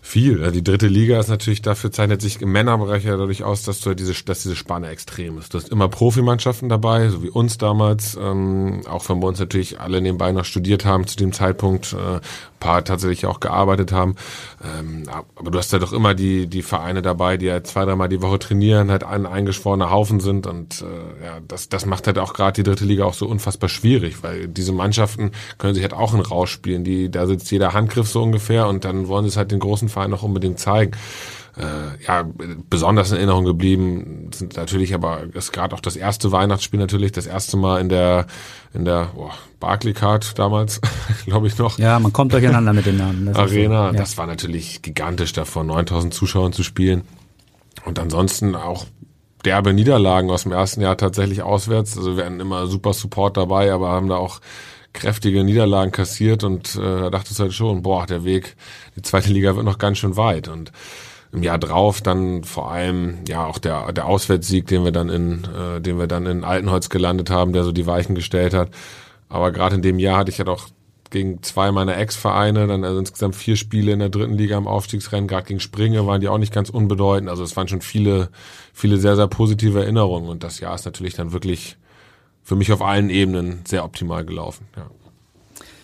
[0.10, 0.52] Viel.
[0.52, 3.94] Die dritte Liga ist natürlich, dafür zeichnet sich im Männerbereich ja dadurch aus, dass du
[3.94, 5.54] diese, dass diese Spanne extrem ist.
[5.54, 9.80] Du hast immer Profimannschaften dabei, so wie uns damals, ähm, auch wenn wir uns natürlich
[9.80, 12.22] alle nebenbei noch studiert haben zu dem Zeitpunkt, äh,
[12.60, 14.16] paar tatsächlich auch gearbeitet haben.
[14.64, 15.04] Ähm,
[15.36, 18.22] aber du hast ja doch immer die, die Vereine dabei, die halt zwei, dreimal die
[18.22, 22.34] Woche trainieren, halt ein eingeschworener Haufen sind und äh, ja, das, das macht halt auch
[22.34, 26.14] gerade die dritte Liga auch so unfassbar schwierig, weil diese Mannschaften können sich halt auch
[26.14, 26.84] in Rausch spielen.
[26.84, 29.90] Die, da sitzt jeder Handgriff so ungefähr und dann wollen sie es halt den großen
[30.00, 30.92] Verein auch unbedingt zeigen
[31.60, 32.26] äh, ja,
[32.70, 37.28] besonders in Erinnerung geblieben sind natürlich aber ist gerade auch das erste Weihnachtsspiel natürlich, das
[37.28, 38.28] erste Mal in der
[38.74, 40.80] in der oh, Barclaycard damals,
[41.26, 41.78] glaube ich noch.
[41.78, 43.26] Ja, man kommt durcheinander mit den Namen.
[43.26, 44.00] Das Arena, so, ja.
[44.00, 47.04] das war natürlich gigantisch, da vor 9000 Zuschauern zu spielen.
[47.86, 48.86] Und ansonsten auch
[49.44, 51.98] derbe Niederlagen aus dem ersten Jahr tatsächlich auswärts.
[51.98, 54.40] Also wir hatten immer super Support dabei, aber haben da auch
[54.94, 58.56] kräftige Niederlagen kassiert und äh, da dachtest halt schon, boah, der Weg,
[58.96, 60.48] die zweite Liga wird noch ganz schön weit.
[60.48, 60.72] Und
[61.32, 65.44] im Jahr drauf dann vor allem ja auch der der Auswärtssieg, den wir dann in
[65.46, 68.72] äh, den wir dann in Altenholz gelandet haben, der so die Weichen gestellt hat.
[69.30, 70.70] Aber gerade in dem Jahr hatte ich ja doch
[71.12, 75.28] gegen zwei meiner Ex-Vereine, dann also insgesamt vier Spiele in der dritten Liga im Aufstiegsrennen,
[75.28, 77.30] gerade gegen Springe waren die auch nicht ganz unbedeutend.
[77.30, 78.30] Also es waren schon viele,
[78.74, 81.78] viele sehr, sehr positive Erinnerungen und das Jahr ist natürlich dann wirklich
[82.44, 84.66] für mich auf allen Ebenen sehr optimal gelaufen.
[84.76, 84.88] Ja.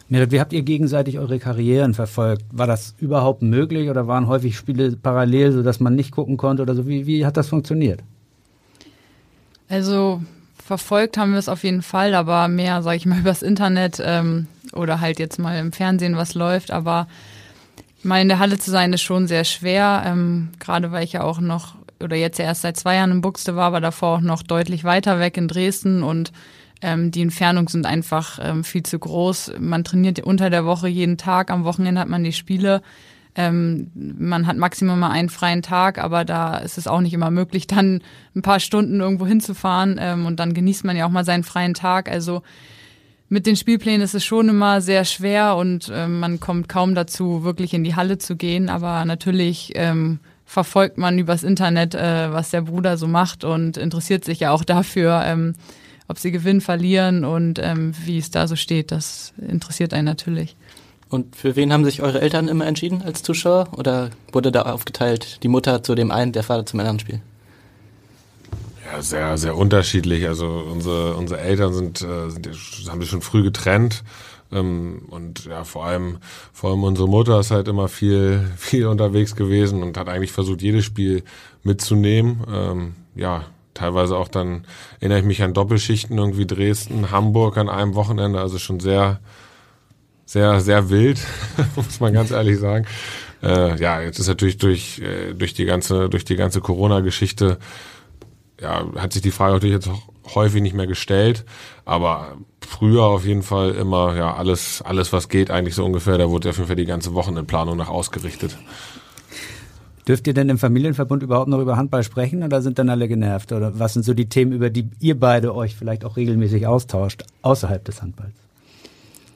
[0.07, 2.45] Merit, wie habt ihr gegenseitig eure Karrieren verfolgt?
[2.51, 6.75] War das überhaupt möglich oder waren häufig Spiele parallel, sodass man nicht gucken konnte oder
[6.75, 6.87] so?
[6.87, 8.01] Wie, wie hat das funktioniert?
[9.67, 10.21] Also
[10.63, 14.47] verfolgt haben wir es auf jeden Fall, aber mehr, sage ich mal, übers Internet ähm,
[14.73, 16.69] oder halt jetzt mal im Fernsehen, was läuft.
[16.69, 17.07] Aber
[18.03, 21.23] mal in der Halle zu sein, ist schon sehr schwer, ähm, gerade weil ich ja
[21.23, 24.41] auch noch oder jetzt erst seit zwei Jahren in Buxte war, aber davor auch noch
[24.41, 26.31] deutlich weiter weg in Dresden und
[26.81, 29.53] ähm, die Entfernungen sind einfach ähm, viel zu groß.
[29.59, 32.81] Man trainiert unter der Woche jeden Tag, am Wochenende hat man die Spiele.
[33.37, 37.31] Ähm, man hat maximal mal einen freien Tag, aber da ist es auch nicht immer
[37.31, 38.01] möglich, dann
[38.33, 41.73] ein paar Stunden irgendwo hinzufahren ähm, und dann genießt man ja auch mal seinen freien
[41.73, 42.09] Tag.
[42.09, 42.43] Also
[43.27, 47.43] mit den Spielplänen ist es schon immer sehr schwer und ähm, man kommt kaum dazu,
[47.43, 48.69] wirklich in die Halle zu gehen.
[48.69, 54.23] Aber natürlich ähm, verfolgt man übers Internet, äh, was der Bruder so macht und interessiert
[54.23, 55.21] sich ja auch dafür.
[55.25, 55.55] Ähm,
[56.07, 58.91] ob sie gewinnen, verlieren und ähm, wie es da so steht.
[58.91, 60.55] Das interessiert einen natürlich.
[61.09, 63.69] Und für wen haben sich eure Eltern immer entschieden als Zuschauer?
[63.77, 67.21] Oder wurde da aufgeteilt, die Mutter zu dem einen, der Vater zum anderen Spiel?
[68.91, 70.27] Ja, sehr, sehr unterschiedlich.
[70.27, 72.49] Also unsere, unsere Eltern sind, äh, sind,
[72.89, 74.03] haben sich schon früh getrennt.
[74.51, 76.17] Ähm, und ja, vor allem,
[76.53, 80.61] vor allem unsere Mutter ist halt immer viel, viel unterwegs gewesen und hat eigentlich versucht,
[80.61, 81.23] jedes Spiel
[81.63, 82.43] mitzunehmen.
[82.51, 84.65] Ähm, ja, teilweise auch dann
[84.99, 89.19] erinnere ich mich an Doppelschichten, irgendwie Dresden, Hamburg an einem Wochenende, also schon sehr,
[90.25, 91.19] sehr, sehr wild,
[91.75, 92.85] muss man ganz ehrlich sagen.
[93.43, 97.59] Äh, ja, jetzt ist natürlich durch, äh, durch die ganze, durch die ganze Corona-Geschichte,
[98.59, 101.45] ja, hat sich die Frage natürlich jetzt auch häufig nicht mehr gestellt,
[101.85, 106.29] aber früher auf jeden Fall immer, ja, alles, alles was geht eigentlich so ungefähr, da
[106.29, 108.57] wurde auf jeden Fall die ganze Wochenendplanung nach ausgerichtet.
[110.07, 113.51] Dürft ihr denn im Familienverbund überhaupt noch über Handball sprechen oder sind dann alle genervt?
[113.51, 117.23] Oder was sind so die Themen, über die ihr beide euch vielleicht auch regelmäßig austauscht,
[117.41, 118.44] außerhalb des Handballs?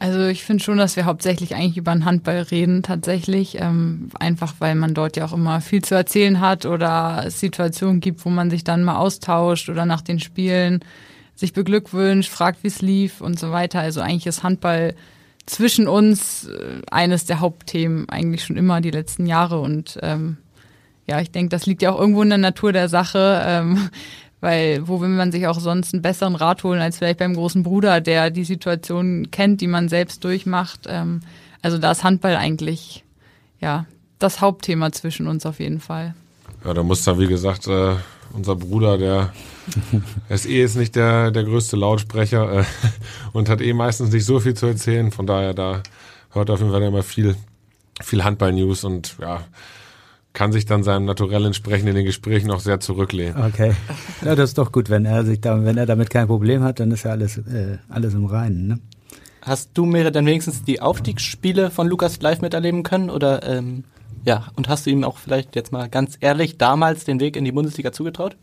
[0.01, 4.55] Also ich finde schon, dass wir hauptsächlich eigentlich über den Handball reden tatsächlich, ähm, einfach
[4.59, 8.29] weil man dort ja auch immer viel zu erzählen hat oder es Situationen gibt, wo
[8.29, 10.79] man sich dann mal austauscht oder nach den Spielen
[11.35, 13.81] sich beglückwünscht, fragt, wie es lief und so weiter.
[13.81, 14.95] Also eigentlich ist Handball
[15.45, 20.37] zwischen uns äh, eines der Hauptthemen eigentlich schon immer die letzten Jahre und ähm,
[21.07, 23.41] ja, ich denke, das liegt ja auch irgendwo in der Natur der Sache.
[23.43, 23.89] Ähm,
[24.41, 27.63] weil wo will man sich auch sonst einen besseren Rat holen als vielleicht beim großen
[27.63, 30.81] Bruder, der die Situation kennt, die man selbst durchmacht.
[30.87, 31.21] Ähm,
[31.61, 33.03] also da ist Handball eigentlich
[33.59, 33.85] ja
[34.17, 36.13] das Hauptthema zwischen uns auf jeden Fall.
[36.63, 37.95] Ja, da muss dann wie gesagt äh,
[38.33, 39.33] unser Bruder, der
[40.29, 42.63] ist eh jetzt nicht der der größte Lautsprecher äh,
[43.33, 45.11] und hat eh meistens nicht so viel zu erzählen.
[45.11, 45.83] Von daher da
[46.31, 47.35] hört auf jeden Fall immer viel
[48.01, 49.43] viel Handball-News und ja
[50.33, 53.43] kann sich dann seinem Naturell entsprechend in den Gesprächen auch sehr zurücklehnen.
[53.43, 53.73] Okay.
[54.23, 56.79] Ja, das ist doch gut, wenn er sich da, wenn er damit kein Problem hat,
[56.79, 58.79] dann ist ja alles, äh, alles im Reinen, ne?
[59.41, 63.09] Hast du, Mire, dann wenigstens die Aufstiegsspiele von Lukas live miterleben können?
[63.09, 63.85] Oder ähm,
[64.25, 67.45] ja, und hast du ihm auch vielleicht jetzt mal ganz ehrlich damals den Weg in
[67.45, 68.35] die Bundesliga zugetraut?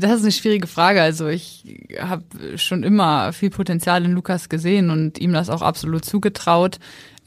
[0.00, 1.00] Das ist eine schwierige Frage.
[1.00, 2.24] Also ich habe
[2.56, 6.80] schon immer viel Potenzial in Lukas gesehen und ihm das auch absolut zugetraut.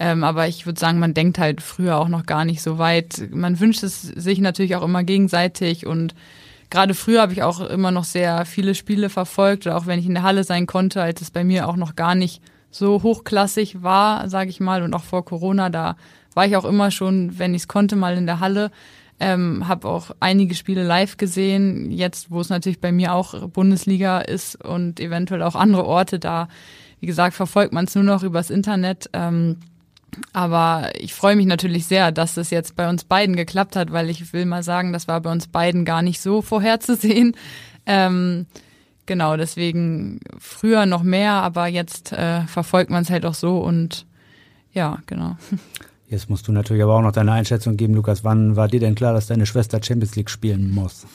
[0.04, 3.30] Ähm, aber ich würde sagen, man denkt halt früher auch noch gar nicht so weit.
[3.32, 6.14] Man wünscht es sich natürlich auch immer gegenseitig und
[6.70, 10.16] gerade früher habe ich auch immer noch sehr viele Spiele verfolgt auch wenn ich in
[10.16, 14.28] der Halle sein konnte, als es bei mir auch noch gar nicht so hochklassig war,
[14.28, 15.96] sage ich mal, und auch vor Corona, da
[16.34, 18.72] war ich auch immer schon, wenn ich es konnte, mal in der Halle.
[19.22, 21.92] Ähm, habe auch einige Spiele live gesehen.
[21.92, 26.50] Jetzt, wo es natürlich bei mir auch Bundesliga ist und eventuell auch andere Orte, da,
[27.00, 29.10] wie gesagt, verfolgt man es nur noch übers Internet.
[29.14, 29.60] Ähm,
[30.32, 34.10] aber ich freue mich natürlich sehr, dass es jetzt bei uns beiden geklappt hat, weil
[34.10, 37.36] ich will mal sagen, das war bei uns beiden gar nicht so vorherzusehen.
[37.86, 38.46] Ähm,
[39.06, 44.06] genau, deswegen früher noch mehr, aber jetzt äh, verfolgt man es halt auch so und
[44.72, 45.36] ja, genau.
[46.08, 48.24] Jetzt musst du natürlich aber auch noch deine Einschätzung geben, Lukas.
[48.24, 51.06] Wann war dir denn klar, dass deine Schwester Champions League spielen muss?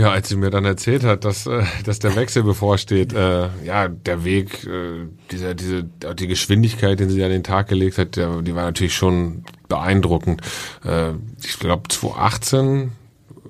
[0.00, 3.88] Ja, als sie mir dann erzählt hat, dass, äh, dass der Wechsel bevorsteht, äh, ja,
[3.88, 8.40] der Weg, äh, dieser, diese, die Geschwindigkeit, den sie an den Tag gelegt hat, der,
[8.40, 10.40] die war natürlich schon beeindruckend.
[10.86, 11.10] Äh,
[11.44, 12.92] ich glaube 2018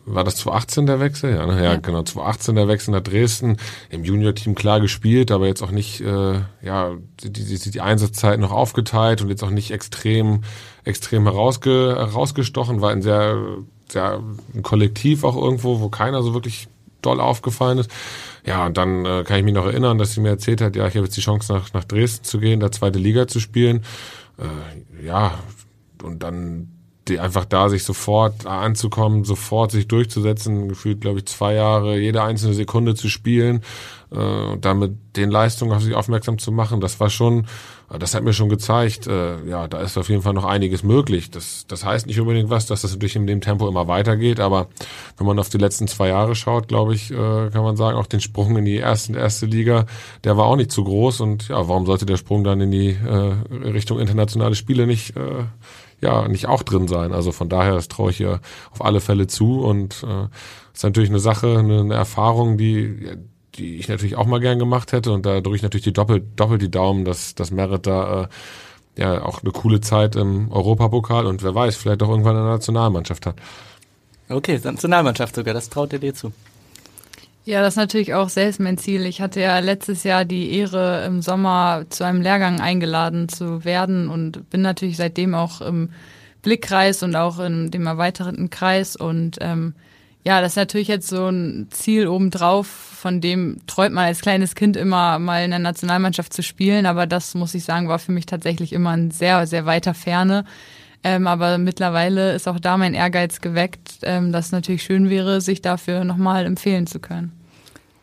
[0.06, 1.36] war das 2018 der Wechsel?
[1.36, 1.56] Ja, ne?
[1.58, 3.58] ja, ja, genau, 2018 der Wechsel nach Dresden.
[3.90, 8.50] Im Junior-Team klar gespielt, aber jetzt auch nicht, äh, ja, die, die, die Einsatzzeit noch
[8.50, 10.42] aufgeteilt und jetzt auch nicht extrem,
[10.82, 13.36] extrem herausge, herausgestochen, war ein sehr
[13.94, 14.20] ja,
[14.54, 16.68] ein Kollektiv auch irgendwo, wo keiner so wirklich
[17.02, 17.90] doll aufgefallen ist.
[18.44, 20.86] Ja, und dann äh, kann ich mich noch erinnern, dass sie mir erzählt hat, ja,
[20.86, 23.84] ich habe jetzt die Chance nach, nach Dresden zu gehen, da zweite Liga zu spielen.
[24.38, 25.38] Äh, ja,
[26.02, 26.68] und dann
[27.08, 32.22] die einfach da sich sofort anzukommen, sofort sich durchzusetzen, gefühlt, glaube ich, zwei Jahre, jede
[32.22, 33.62] einzelne Sekunde zu spielen
[34.12, 37.46] äh, und damit den Leistungen auf sich aufmerksam zu machen, das war schon
[37.98, 41.30] das hat mir schon gezeigt, äh, ja, da ist auf jeden Fall noch einiges möglich.
[41.30, 44.68] Das, das heißt nicht unbedingt was, dass das natürlich in dem Tempo immer weitergeht, aber
[45.16, 48.06] wenn man auf die letzten zwei Jahre schaut, glaube ich, äh, kann man sagen, auch
[48.06, 49.86] den Sprung in die erste, erste Liga,
[50.22, 52.90] der war auch nicht zu groß und ja, warum sollte der Sprung dann in die
[52.90, 53.34] äh,
[53.68, 55.44] Richtung internationale Spiele nicht, äh,
[56.00, 57.12] ja, nicht auch drin sein?
[57.12, 60.28] Also von daher, das traue ich hier auf alle Fälle zu und äh,
[60.72, 63.16] ist natürlich eine Sache, eine, eine Erfahrung, die
[63.54, 66.24] die ich natürlich auch mal gern gemacht hätte und da drücke ich natürlich die doppelt,
[66.36, 68.28] doppelt die Daumen, dass, dass Merit da äh,
[69.00, 73.26] ja auch eine coole Zeit im Europapokal und wer weiß, vielleicht auch irgendwann eine Nationalmannschaft
[73.26, 73.36] hat.
[74.28, 76.32] Okay, Nationalmannschaft sogar, das traut ihr dir zu.
[77.44, 79.06] Ja, das ist natürlich auch selbst mein Ziel.
[79.06, 84.08] Ich hatte ja letztes Jahr die Ehre, im Sommer zu einem Lehrgang eingeladen zu werden
[84.08, 85.90] und bin natürlich seitdem auch im
[86.42, 89.74] Blickkreis und auch in dem erweiterten Kreis und ähm,
[90.24, 94.54] Ja, das ist natürlich jetzt so ein Ziel obendrauf, von dem träumt man als kleines
[94.54, 98.12] Kind immer mal in der Nationalmannschaft zu spielen, aber das muss ich sagen, war für
[98.12, 100.44] mich tatsächlich immer ein sehr, sehr weiter Ferne.
[101.02, 105.40] Ähm, aber mittlerweile ist auch da mein Ehrgeiz geweckt, ähm, dass es natürlich schön wäre,
[105.40, 107.32] sich dafür nochmal empfehlen zu können.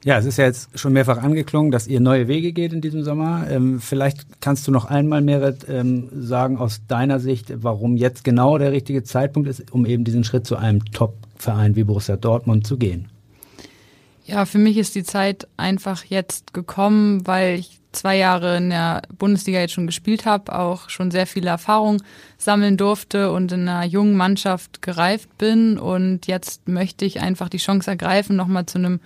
[0.03, 3.03] Ja, es ist ja jetzt schon mehrfach angeklungen, dass ihr neue Wege geht in diesem
[3.03, 3.45] Sommer.
[3.49, 8.57] Ähm, vielleicht kannst du noch einmal, Merit, ähm, sagen aus deiner Sicht, warum jetzt genau
[8.57, 10.85] der richtige Zeitpunkt ist, um eben diesen Schritt zu einem
[11.37, 13.09] Top-Verein wie Borussia Dortmund zu gehen.
[14.25, 19.03] Ja, für mich ist die Zeit einfach jetzt gekommen, weil ich zwei Jahre in der
[19.17, 22.03] Bundesliga jetzt schon gespielt habe, auch schon sehr viele Erfahrungen
[22.37, 25.79] sammeln durfte und in einer jungen Mannschaft gereift bin.
[25.79, 28.99] Und jetzt möchte ich einfach die Chance ergreifen, nochmal zu einem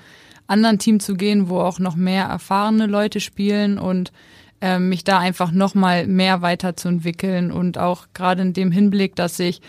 [0.47, 4.11] anderen Team zu gehen, wo auch noch mehr erfahrene Leute spielen und
[4.59, 9.61] äh, mich da einfach nochmal mehr weiterzuentwickeln und auch gerade in dem Hinblick, dass ich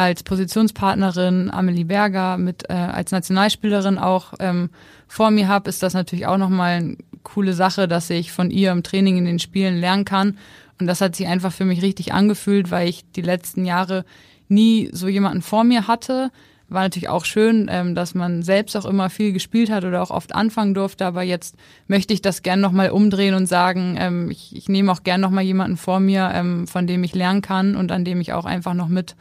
[0.00, 4.70] als Positionspartnerin Amelie Berger mit äh, als Nationalspielerin auch ähm,
[5.06, 8.72] vor mir habe, ist das natürlich auch nochmal eine coole Sache, dass ich von ihr
[8.72, 10.38] im Training in den Spielen lernen kann.
[10.80, 14.04] Und das hat sich einfach für mich richtig angefühlt, weil ich die letzten Jahre
[14.48, 16.30] nie so jemanden vor mir hatte.
[16.68, 20.10] War natürlich auch schön, ähm, dass man selbst auch immer viel gespielt hat oder auch
[20.10, 21.04] oft anfangen durfte.
[21.04, 21.56] Aber jetzt
[21.88, 25.44] möchte ich das gern nochmal umdrehen und sagen, ähm, ich, ich nehme auch gern nochmal
[25.44, 28.74] jemanden vor mir, ähm, von dem ich lernen kann und an dem ich auch einfach
[28.74, 29.16] noch mit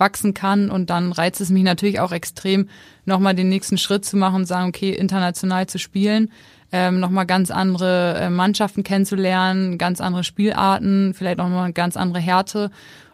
[0.00, 0.70] wachsen kann.
[0.70, 2.68] Und dann reizt es mich natürlich auch extrem,
[3.04, 6.32] nochmal den nächsten Schritt zu machen und sagen, okay, international zu spielen,
[6.72, 12.70] ähm, nochmal ganz andere äh, Mannschaften kennenzulernen, ganz andere Spielarten, vielleicht nochmal ganz andere Härte.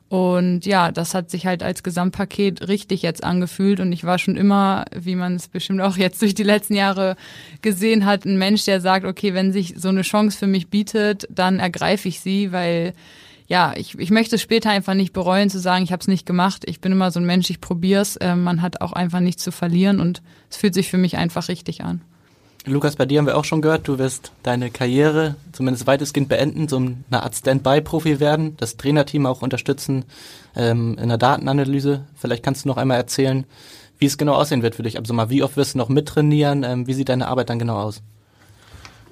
[0.08, 3.80] Und ja, das hat sich halt als Gesamtpaket richtig jetzt angefühlt.
[3.80, 7.16] Und ich war schon immer, wie man es bestimmt auch jetzt durch die letzten Jahre
[7.60, 11.26] gesehen hat, ein Mensch, der sagt, okay, wenn sich so eine Chance für mich bietet,
[11.28, 12.92] dann ergreife ich sie, weil
[13.46, 16.26] ja, ich, ich möchte es später einfach nicht bereuen zu sagen, ich habe es nicht
[16.26, 16.64] gemacht.
[16.66, 18.16] Ich bin immer so ein Mensch, ich probier's.
[18.16, 21.48] Äh, man hat auch einfach nichts zu verlieren und es fühlt sich für mich einfach
[21.48, 22.00] richtig an.
[22.68, 26.66] Lukas, bei dir haben wir auch schon gehört, du wirst deine Karriere zumindest weitestgehend beenden,
[26.66, 30.04] so eine Art Standby-Profi werden, das Trainerteam auch unterstützen
[30.56, 32.06] ähm, in der Datenanalyse.
[32.16, 33.44] Vielleicht kannst du noch einmal erzählen,
[33.98, 34.98] wie es genau aussehen wird für dich.
[34.98, 36.64] Also mal, wie oft wirst du noch mittrainieren?
[36.64, 38.02] Ähm, wie sieht deine Arbeit dann genau aus?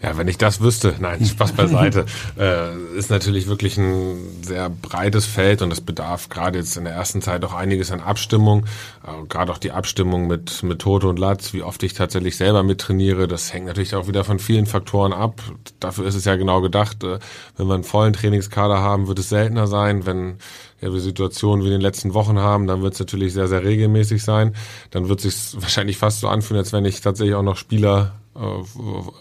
[0.03, 2.05] Ja, wenn ich das wüsste, nein, Spaß beiseite,
[2.39, 6.93] äh, ist natürlich wirklich ein sehr breites Feld und es bedarf gerade jetzt in der
[6.93, 8.67] ersten Zeit auch einiges an Abstimmung,
[9.07, 12.63] äh, gerade auch die Abstimmung mit, mit Toto und Latz, wie oft ich tatsächlich selber
[12.63, 15.41] mittrainiere, das hängt natürlich auch wieder von vielen Faktoren ab.
[15.81, 17.19] Dafür ist es ja genau gedacht, äh,
[17.57, 20.37] wenn wir einen vollen Trainingskader haben, wird es seltener sein, wenn
[20.81, 23.65] ja, wir Situationen wie in den letzten Wochen haben, dann wird es natürlich sehr, sehr
[23.65, 24.55] regelmäßig sein.
[24.91, 28.13] Dann wird es sich wahrscheinlich fast so anfühlen, als wenn ich tatsächlich auch noch Spieler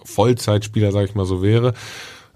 [0.03, 1.73] Vollzeitspieler, sage ich mal so wäre.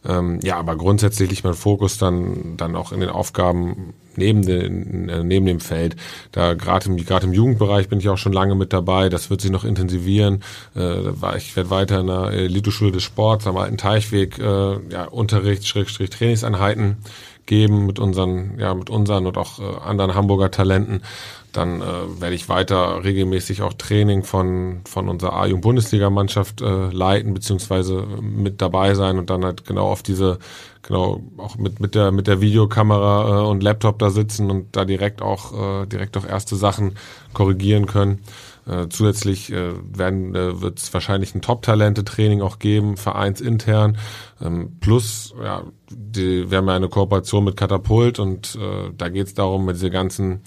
[0.06, 5.10] Ähm, ja, aber grundsätzlich liegt mein Fokus dann dann auch in den Aufgaben neben den
[5.10, 5.96] äh, neben dem Feld.
[6.32, 9.10] Da gerade im gerade im Jugendbereich bin ich auch schon lange mit dabei.
[9.10, 10.44] Das wird sich noch intensivieren.
[10.76, 15.68] Äh, ich werde weiter in der Eliteschule des Sports am alten Teichweg äh, ja, Unterricht
[15.68, 16.98] Schrägstrich Trainingseinheiten
[17.46, 21.02] geben mit unseren ja mit unseren und auch äh, anderen Hamburger Talenten
[21.58, 28.06] dann äh, werde ich weiter regelmäßig auch Training von, von unserer A-Jugend-Bundesliga-Mannschaft äh, leiten, beziehungsweise
[28.22, 30.38] mit dabei sein und dann halt genau auf diese,
[30.84, 34.86] genau auch mit, mit der, mit der Videokamera äh, und Laptop da sitzen und da
[34.86, 36.94] direkt auch, äh, direkt auch erste Sachen
[37.34, 38.20] korrigieren können.
[38.68, 43.98] Äh, zusätzlich äh, werden äh, wird es wahrscheinlich ein Top-Talente-Training auch geben, vereinsintern.
[44.42, 49.28] Ähm, plus, ja, die, wir haben ja eine Kooperation mit Katapult und äh, da geht
[49.28, 50.42] es darum, mit diese ganzen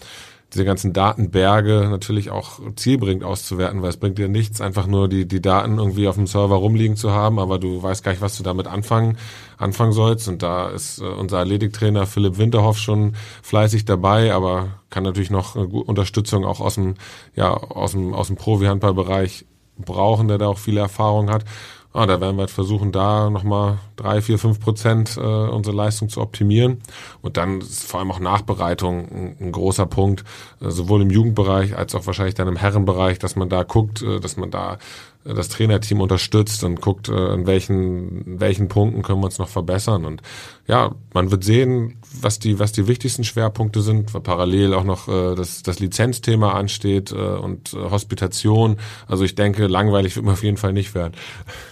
[0.52, 5.26] diese ganzen Datenberge natürlich auch zielbringend auszuwerten, weil es bringt dir nichts, einfach nur die,
[5.26, 8.36] die Daten irgendwie auf dem Server rumliegen zu haben, aber du weißt gar nicht, was
[8.36, 9.16] du damit anfangen,
[9.58, 10.28] anfangen sollst.
[10.28, 15.54] Und da ist äh, unser Athletiktrainer Philipp Winterhoff schon fleißig dabei, aber kann natürlich noch
[15.54, 16.94] Unterstützung auch aus dem,
[17.36, 19.46] ja, aus dem, aus dem Profi-Handballbereich
[19.78, 21.44] brauchen, der da auch viele Erfahrung hat.
[21.92, 26.08] Ah, da werden wir halt versuchen, da nochmal drei, vier, fünf Prozent äh, unsere Leistung
[26.08, 26.78] zu optimieren.
[27.20, 30.22] Und dann ist vor allem auch Nachbereitung ein, ein großer Punkt,
[30.60, 34.20] äh, sowohl im Jugendbereich als auch wahrscheinlich dann im Herrenbereich, dass man da guckt, äh,
[34.20, 34.78] dass man da
[35.24, 39.48] das Trainerteam unterstützt und guckt, äh, in welchen, in welchen Punkten können wir uns noch
[39.48, 40.06] verbessern.
[40.06, 40.22] Und
[40.66, 45.08] ja, man wird sehen, was die, was die wichtigsten Schwerpunkte sind, weil parallel auch noch
[45.08, 48.78] äh, das, das Lizenzthema ansteht äh, und äh, Hospitation.
[49.06, 51.12] Also ich denke, langweilig wird man auf jeden Fall nicht werden.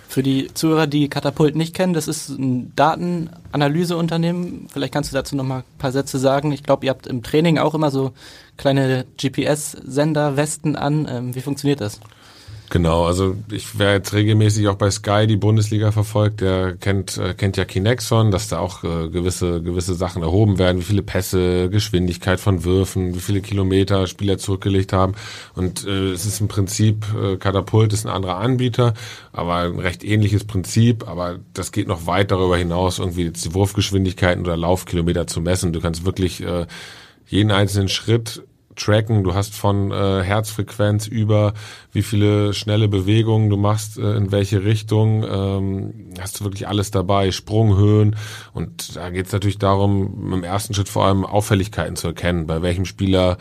[0.09, 4.67] Für die Zuhörer, die Katapult nicht kennen, das ist ein Datenanalyseunternehmen.
[4.71, 6.53] Vielleicht kannst du dazu noch mal ein paar Sätze sagen.
[6.53, 8.13] Ich glaube, ihr habt im Training auch immer so
[8.59, 11.07] kleine GPS-Sender, Westen an.
[11.11, 12.01] Ähm, wie funktioniert das?
[12.71, 17.33] Genau, also ich wäre jetzt regelmäßig auch bei Sky die Bundesliga verfolgt, der kennt äh,
[17.33, 21.71] kennt ja Kinexon, dass da auch äh, gewisse gewisse Sachen erhoben werden, wie viele Pässe,
[21.71, 25.15] Geschwindigkeit von Würfen, wie viele Kilometer Spieler zurückgelegt haben.
[25.55, 28.93] Und äh, es ist im Prinzip äh, Katapult ist ein anderer Anbieter,
[29.33, 33.55] aber ein recht ähnliches Prinzip, aber das geht noch weit darüber hinaus, irgendwie jetzt die
[33.55, 35.73] Wurfgeschwindigkeiten oder Laufkilometer zu messen.
[35.73, 36.67] Du kannst wirklich äh,
[37.27, 38.43] jeden einzelnen Schritt
[38.79, 39.25] tracken.
[39.25, 41.55] Du hast von äh, Herzfrequenz über
[41.93, 45.25] wie viele schnelle Bewegungen du machst, äh, in welche Richtung.
[45.25, 48.17] Ähm, hast du wirklich alles dabei, Sprunghöhen.
[48.55, 52.47] Und da geht es natürlich darum, im ersten Schritt vor allem Auffälligkeiten zu erkennen.
[52.47, 53.39] Bei welchem Spieler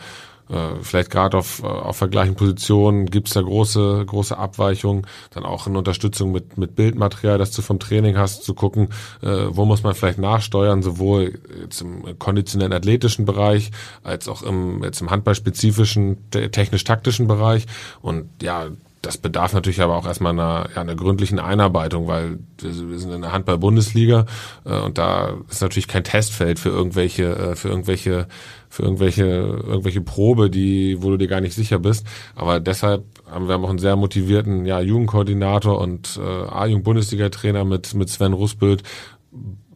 [0.50, 5.06] äh, vielleicht gerade auf, äh, auf vergleichen Positionen gibt es da große, große Abweichungen.
[5.30, 8.88] Dann auch in Unterstützung mit, mit Bildmaterial, das du vom Training hast, zu gucken,
[9.22, 13.70] äh, wo muss man vielleicht nachsteuern, sowohl jetzt im konditionellen athletischen Bereich
[14.02, 17.66] als auch im, jetzt im handballspezifischen, technisch-taktischen Bereich.
[18.00, 18.68] Und ja,
[19.08, 23.22] das bedarf natürlich aber auch erstmal einer, ja, einer gründlichen Einarbeitung, weil wir sind in
[23.22, 24.26] der Handball-Bundesliga
[24.66, 28.28] äh, und da ist natürlich kein Testfeld für irgendwelche, äh, für irgendwelche,
[28.68, 32.06] für irgendwelche, irgendwelche Probe, die, wo du dir gar nicht sicher bist.
[32.34, 38.10] Aber deshalb haben wir auch einen sehr motivierten ja, Jugendkoordinator und äh, A-Jugend-Bundesliga-Trainer mit, mit
[38.10, 38.82] Sven Rusbild.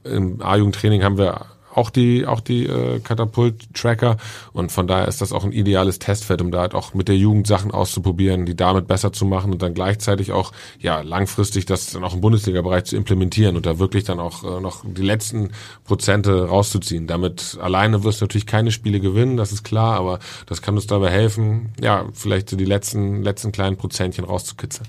[0.04, 4.16] Im A-Jugendtraining haben wir auch die auch die äh, Katapult-Tracker
[4.52, 7.16] und von daher ist das auch ein ideales Testfeld, um da halt auch mit der
[7.16, 11.92] Jugend Sachen auszuprobieren, die damit besser zu machen und dann gleichzeitig auch ja langfristig das
[11.92, 15.50] dann auch im Bundesliga-Bereich zu implementieren und da wirklich dann auch äh, noch die letzten
[15.84, 17.06] Prozente rauszuziehen.
[17.06, 20.86] Damit alleine wirst du natürlich keine Spiele gewinnen, das ist klar, aber das kann uns
[20.86, 24.88] dabei helfen, ja vielleicht so die letzten letzten kleinen Prozentchen rauszukitzeln.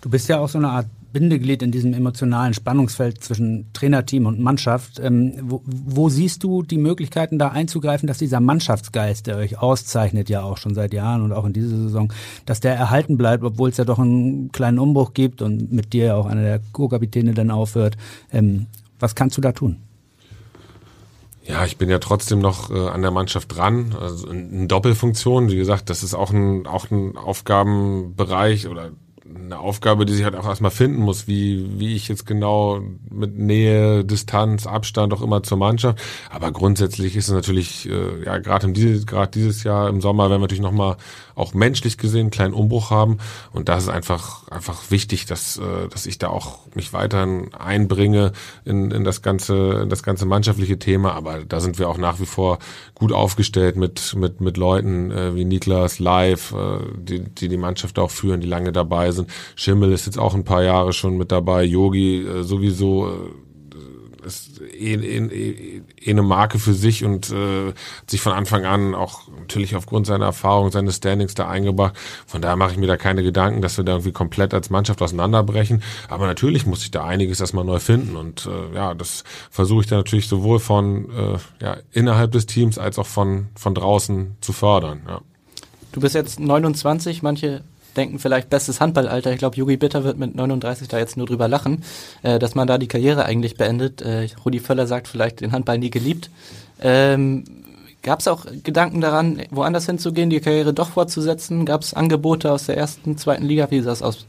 [0.00, 4.40] Du bist ja auch so eine Art Bindeglied in diesem emotionalen Spannungsfeld zwischen Trainerteam und
[4.40, 5.00] Mannschaft.
[5.00, 10.28] Ähm, wo, wo, siehst du die Möglichkeiten, da einzugreifen, dass dieser Mannschaftsgeist, der euch auszeichnet,
[10.28, 12.12] ja auch schon seit Jahren und auch in dieser Saison,
[12.44, 16.16] dass der erhalten bleibt, obwohl es ja doch einen kleinen Umbruch gibt und mit dir
[16.16, 17.96] auch einer der Co-Kapitäne dann aufhört.
[18.30, 18.66] Ähm,
[18.98, 19.78] was kannst du da tun?
[21.46, 23.94] Ja, ich bin ja trotzdem noch äh, an der Mannschaft dran.
[24.00, 28.90] Also in, Doppelfunktion, wie gesagt, das ist auch ein, auch ein Aufgabenbereich oder
[29.34, 33.38] eine Aufgabe, die sich halt auch erstmal finden muss, wie, wie ich jetzt genau mit
[33.38, 36.00] Nähe, Distanz, Abstand auch immer zur Mannschaft.
[36.30, 40.40] Aber grundsätzlich ist es natürlich, äh, ja, gerade dieses, gerade dieses Jahr im Sommer werden
[40.40, 40.96] wir natürlich nochmal
[41.34, 43.18] auch menschlich gesehen einen kleinen Umbruch haben.
[43.52, 48.32] Und das ist einfach, einfach wichtig, dass, äh, dass ich da auch mich weiterhin einbringe
[48.64, 51.14] in, in das ganze, in das ganze mannschaftliche Thema.
[51.14, 52.58] Aber da sind wir auch nach wie vor
[52.94, 57.98] gut aufgestellt mit, mit, mit Leuten äh, wie Niklas Live, äh, die, die die Mannschaft
[57.98, 59.30] auch führen, die lange dabei sind.
[59.56, 61.64] Schimmel ist jetzt auch ein paar Jahre schon mit dabei.
[61.64, 63.12] Yogi äh, sowieso äh,
[64.26, 68.64] ist eh, eh, eh, eh eine Marke für sich und äh, hat sich von Anfang
[68.64, 71.94] an auch natürlich aufgrund seiner Erfahrung, seines Standings da eingebracht.
[72.26, 75.02] Von daher mache ich mir da keine Gedanken, dass wir da irgendwie komplett als Mannschaft
[75.02, 75.82] auseinanderbrechen.
[76.08, 79.86] Aber natürlich muss ich da einiges erstmal neu finden und äh, ja, das versuche ich
[79.86, 84.52] dann natürlich sowohl von äh, ja, innerhalb des Teams als auch von, von draußen zu
[84.52, 85.02] fördern.
[85.06, 85.20] Ja.
[85.92, 87.62] Du bist jetzt 29, manche
[87.94, 89.32] denken vielleicht bestes Handballalter.
[89.32, 91.82] Ich glaube, Yogi Bitter wird mit 39 da jetzt nur drüber lachen,
[92.22, 94.02] äh, dass man da die Karriere eigentlich beendet.
[94.02, 96.30] Äh, Rudi Völler sagt vielleicht den Handball nie geliebt.
[96.80, 97.44] Ähm,
[98.04, 101.64] Gab es auch Gedanken daran, woanders hinzugehen, die Karriere doch fortzusetzen?
[101.64, 103.70] Gab es Angebote aus der ersten, zweiten Liga?
[103.70, 104.26] Wie sah das aus?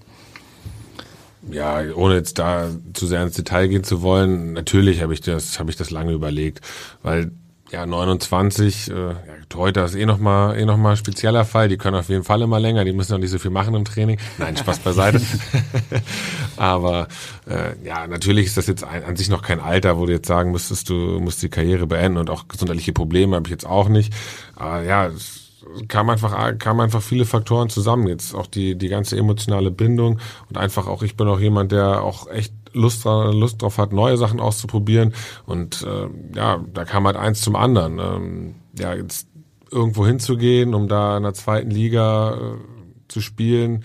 [1.51, 5.59] Ja, ohne jetzt da zu sehr ins Detail gehen zu wollen, natürlich habe ich das,
[5.59, 6.61] habe ich das lange überlegt,
[7.03, 7.31] weil
[7.75, 9.15] ja, 29, äh, ja,
[9.49, 11.67] Torhüter ist eh nochmal eh noch mal spezieller Fall.
[11.67, 13.83] Die können auf jeden Fall immer länger, die müssen auch nicht so viel machen im
[13.83, 14.17] Training.
[14.37, 15.19] Nein, Spaß beiseite.
[16.57, 17.09] Aber
[17.49, 20.27] äh, ja, natürlich ist das jetzt ein, an sich noch kein Alter, wo du jetzt
[20.27, 23.89] sagen müsstest, du musst die Karriere beenden und auch gesundheitliche Probleme habe ich jetzt auch
[23.89, 24.13] nicht.
[24.55, 25.41] Aber ja, es
[25.89, 28.07] kam einfach, kam einfach viele Faktoren zusammen.
[28.07, 32.03] Jetzt auch die, die ganze emotionale Bindung und einfach auch, ich bin auch jemand, der
[32.03, 35.13] auch echt Lust, Lust drauf hat, neue Sachen auszuprobieren.
[35.45, 37.99] Und äh, ja, da kam halt eins zum anderen.
[37.99, 39.27] Ähm, ja, jetzt
[39.71, 42.57] irgendwo hinzugehen, um da in der zweiten Liga äh,
[43.07, 43.83] zu spielen,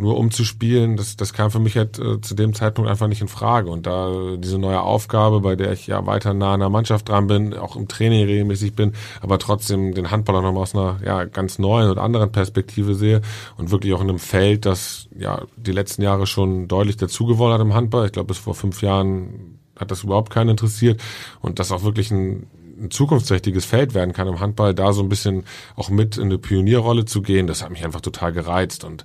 [0.00, 3.06] nur um zu spielen, das, das kam für mich halt äh, zu dem Zeitpunkt einfach
[3.06, 3.70] nicht in Frage.
[3.70, 7.26] Und da diese neue Aufgabe, bei der ich ja weiter nah an der Mannschaft dran
[7.26, 11.24] bin, auch im Training regelmäßig bin, aber trotzdem den Handball auch nochmal aus einer ja,
[11.24, 13.20] ganz neuen und anderen Perspektive sehe
[13.56, 17.60] und wirklich auch in einem Feld, das ja die letzten Jahre schon deutlich dazugewonnen hat
[17.60, 18.06] im Handball.
[18.06, 21.00] Ich glaube, bis vor fünf Jahren hat das überhaupt keinen interessiert
[21.40, 22.46] und das auch wirklich ein
[22.80, 25.44] ein zukunftsträchtiges Feld werden kann im Handball, da so ein bisschen
[25.76, 29.04] auch mit in eine Pionierrolle zu gehen, das hat mich einfach total gereizt und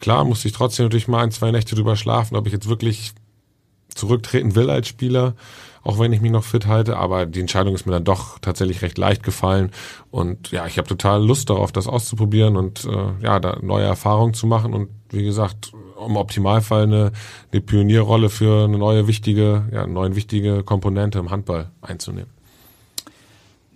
[0.00, 3.14] Klar musste ich trotzdem natürlich mal ein, zwei Nächte drüber schlafen, ob ich jetzt wirklich
[3.94, 5.34] zurücktreten will als Spieler.
[5.84, 6.96] auch wenn ich mich noch fit halte.
[6.96, 9.70] Aber die Entscheidung ist mir dann doch tatsächlich recht leicht gefallen.
[10.10, 14.34] Und ja, ich habe total Lust darauf, das auszuprobieren und äh, ja, da neue Erfahrungen
[14.34, 14.72] zu machen.
[14.72, 15.72] Und wie gesagt,
[16.04, 17.12] im Optimalfall eine,
[17.52, 22.33] eine Pionierrolle für eine neue wichtige, ja, neue wichtige Komponente im Handball einzunehmen.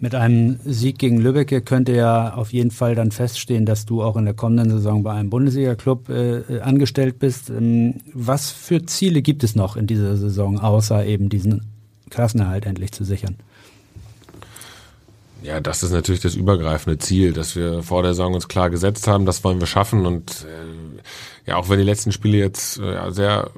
[0.00, 4.16] Mit einem Sieg gegen Lübeck könnte ja auf jeden Fall dann feststehen, dass du auch
[4.16, 7.50] in der kommenden Saison bei einem Bundesliga-Club äh, angestellt bist.
[7.50, 11.62] Ähm, was für Ziele gibt es noch in dieser Saison, außer eben diesen
[12.10, 13.36] Klassenerhalt endlich zu sichern?
[15.42, 19.06] Ja, das ist natürlich das übergreifende Ziel, dass wir vor der Saison uns klar gesetzt
[19.08, 23.10] haben, das wollen wir schaffen und äh, ja, auch wenn die letzten Spiele jetzt äh,
[23.10, 23.50] sehr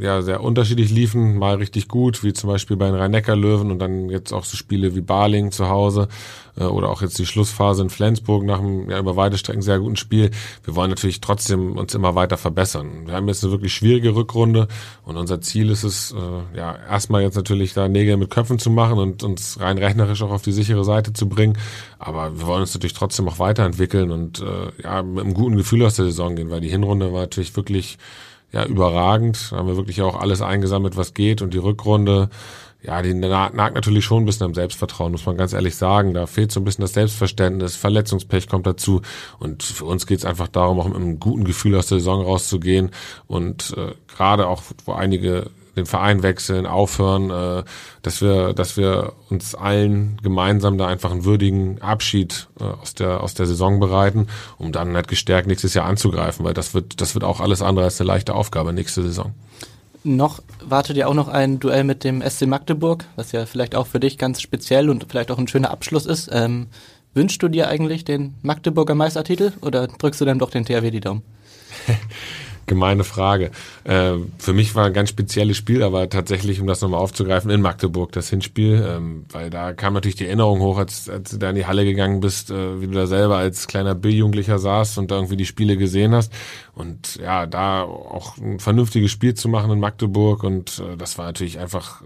[0.00, 4.08] ja sehr unterschiedlich liefen, mal richtig gut, wie zum Beispiel bei den Rhein-Neckar-Löwen und dann
[4.08, 6.08] jetzt auch so Spiele wie Baling zu Hause
[6.56, 9.78] äh, oder auch jetzt die Schlussphase in Flensburg nach einem ja, über weite Strecken sehr
[9.78, 10.30] guten Spiel.
[10.64, 13.06] Wir wollen natürlich trotzdem uns immer weiter verbessern.
[13.06, 14.68] Wir haben jetzt eine wirklich schwierige Rückrunde
[15.04, 18.70] und unser Ziel ist es, äh, ja, erstmal jetzt natürlich da Nägel mit Köpfen zu
[18.70, 21.56] machen und uns rein rechnerisch auch auf die sichere Seite zu bringen.
[21.98, 25.84] Aber wir wollen uns natürlich trotzdem auch weiterentwickeln und äh, ja, mit einem guten Gefühl
[25.84, 27.98] aus der Saison gehen, weil die Hinrunde war natürlich wirklich
[28.52, 29.52] ja überragend.
[29.52, 32.30] Da haben wir wirklich auch alles eingesammelt, was geht und die Rückrunde,
[32.82, 36.14] ja, die nagt natürlich schon ein bisschen am Selbstvertrauen, muss man ganz ehrlich sagen.
[36.14, 39.02] Da fehlt so ein bisschen das Selbstverständnis, Verletzungspech kommt dazu
[39.38, 42.22] und für uns geht es einfach darum, auch mit einem guten Gefühl aus der Saison
[42.22, 42.90] rauszugehen
[43.26, 47.64] und äh, gerade auch, wo einige den Verein wechseln, aufhören, äh,
[48.02, 53.22] dass wir, dass wir uns allen gemeinsam da einfach einen würdigen Abschied äh, aus der
[53.22, 57.14] aus der Saison bereiten, um dann halt gestärkt nächstes Jahr anzugreifen, weil das wird das
[57.14, 59.32] wird auch alles andere als eine leichte Aufgabe nächste Saison.
[60.04, 63.86] Noch wartet ja auch noch ein Duell mit dem SC Magdeburg, was ja vielleicht auch
[63.86, 66.28] für dich ganz speziell und vielleicht auch ein schöner Abschluss ist.
[66.32, 66.68] Ähm,
[67.14, 71.00] wünschst du dir eigentlich den Magdeburger Meistertitel oder drückst du dann doch den THW die
[71.00, 71.22] Daumen?
[72.68, 73.50] gemeine Frage.
[73.84, 77.60] Äh, für mich war ein ganz spezielles Spiel, aber tatsächlich, um das nochmal aufzugreifen, in
[77.60, 81.50] Magdeburg das Hinspiel, ähm, weil da kam natürlich die Erinnerung hoch, als, als du da
[81.50, 85.10] in die Halle gegangen bist, äh, wie du da selber als kleiner Bill-Jugendlicher saßt und
[85.10, 86.32] da irgendwie die Spiele gesehen hast.
[86.74, 91.26] Und ja, da auch ein vernünftiges Spiel zu machen in Magdeburg und äh, das war
[91.26, 92.02] natürlich einfach,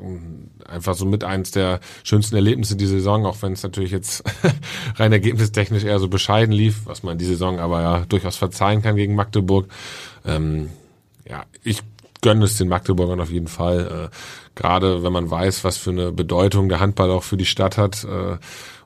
[0.67, 4.25] einfach so mit eins der schönsten Erlebnisse die Saison, auch wenn es natürlich jetzt
[4.97, 8.97] rein ergebnistechnisch eher so bescheiden lief, was man die Saison aber ja durchaus verzeihen kann
[8.97, 9.69] gegen Magdeburg.
[10.25, 10.71] Ähm,
[11.29, 11.83] ja, ich
[12.21, 14.11] gönne es den Magdeburgern auf jeden Fall.
[14.11, 14.17] Äh,
[14.55, 18.05] Gerade wenn man weiß, was für eine Bedeutung der Handball auch für die Stadt hat.
[18.05, 18.39] Äh,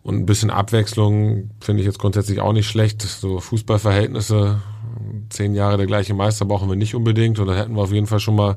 [0.03, 3.03] und ein bisschen Abwechslung finde ich jetzt grundsätzlich auch nicht schlecht.
[3.03, 4.61] So Fußballverhältnisse,
[5.30, 7.39] zehn Jahre der gleiche Meister brauchen wir nicht unbedingt.
[7.39, 8.57] Und dann hätten wir auf jeden Fall schon mal,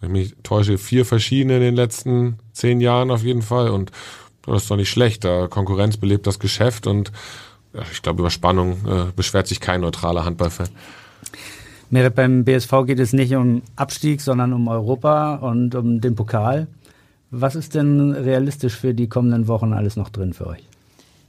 [0.00, 3.70] wenn ich mich täusche, vier verschiedene in den letzten zehn Jahren auf jeden Fall.
[3.70, 3.90] Und
[4.46, 5.24] das ist doch nicht schlecht.
[5.24, 7.12] Da Konkurrenz belebt das Geschäft und
[7.74, 10.68] ja, ich glaube, über Spannung äh, beschwert sich kein neutraler Handballfan.
[11.90, 16.66] Merit, beim BSV geht es nicht um Abstieg, sondern um Europa und um den Pokal.
[17.30, 20.62] Was ist denn realistisch für die kommenden Wochen alles noch drin für euch?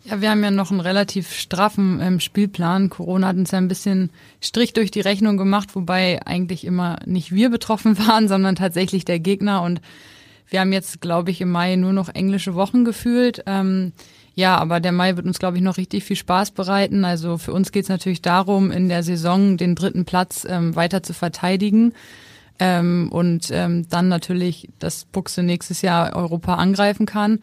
[0.05, 2.89] Ja, wir haben ja noch einen relativ straffen ähm, Spielplan.
[2.89, 4.09] Corona hat uns ja ein bisschen
[4.41, 9.19] Strich durch die Rechnung gemacht, wobei eigentlich immer nicht wir betroffen waren, sondern tatsächlich der
[9.19, 9.61] Gegner.
[9.61, 9.81] Und
[10.47, 13.43] wir haben jetzt, glaube ich, im Mai nur noch englische Wochen gefühlt.
[13.45, 13.93] Ähm,
[14.39, 17.03] ja, aber der Mai wird uns, glaube ich, noch richtig viel Spaß bereiten.
[17.03, 21.03] Also für uns geht es natürlich darum, in der Saison den dritten Platz ähm, weiter
[21.03, 21.91] zu verteidigen.
[22.57, 27.39] Ähm, und ähm, dann natürlich, dass Buchse nächstes Jahr Europa angreifen kann.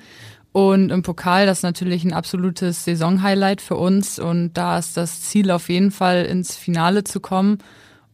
[0.53, 4.18] Und im Pokal, das ist natürlich ein absolutes Saisonhighlight für uns.
[4.18, 7.59] Und da ist das Ziel auf jeden Fall ins Finale zu kommen.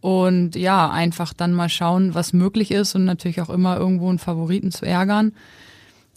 [0.00, 4.18] Und ja, einfach dann mal schauen, was möglich ist und natürlich auch immer irgendwo einen
[4.18, 5.30] Favoriten zu ärgern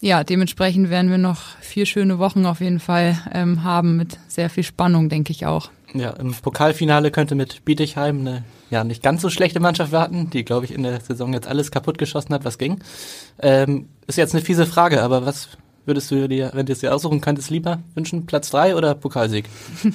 [0.00, 4.50] ja, dementsprechend werden wir noch vier schöne Wochen auf jeden Fall ähm, haben mit sehr
[4.50, 5.70] viel Spannung, denke ich auch.
[5.94, 10.44] Ja, im Pokalfinale könnte mit Bietigheim eine ja nicht ganz so schlechte Mannschaft warten, die,
[10.44, 12.80] glaube ich, in der Saison jetzt alles kaputt geschossen hat, was ging.
[13.38, 15.48] Ähm, ist jetzt eine fiese Frage, aber was
[15.84, 18.26] würdest du dir, wenn du es dir aussuchen könntest, lieber wünschen?
[18.26, 19.48] Platz drei oder Pokalsieg?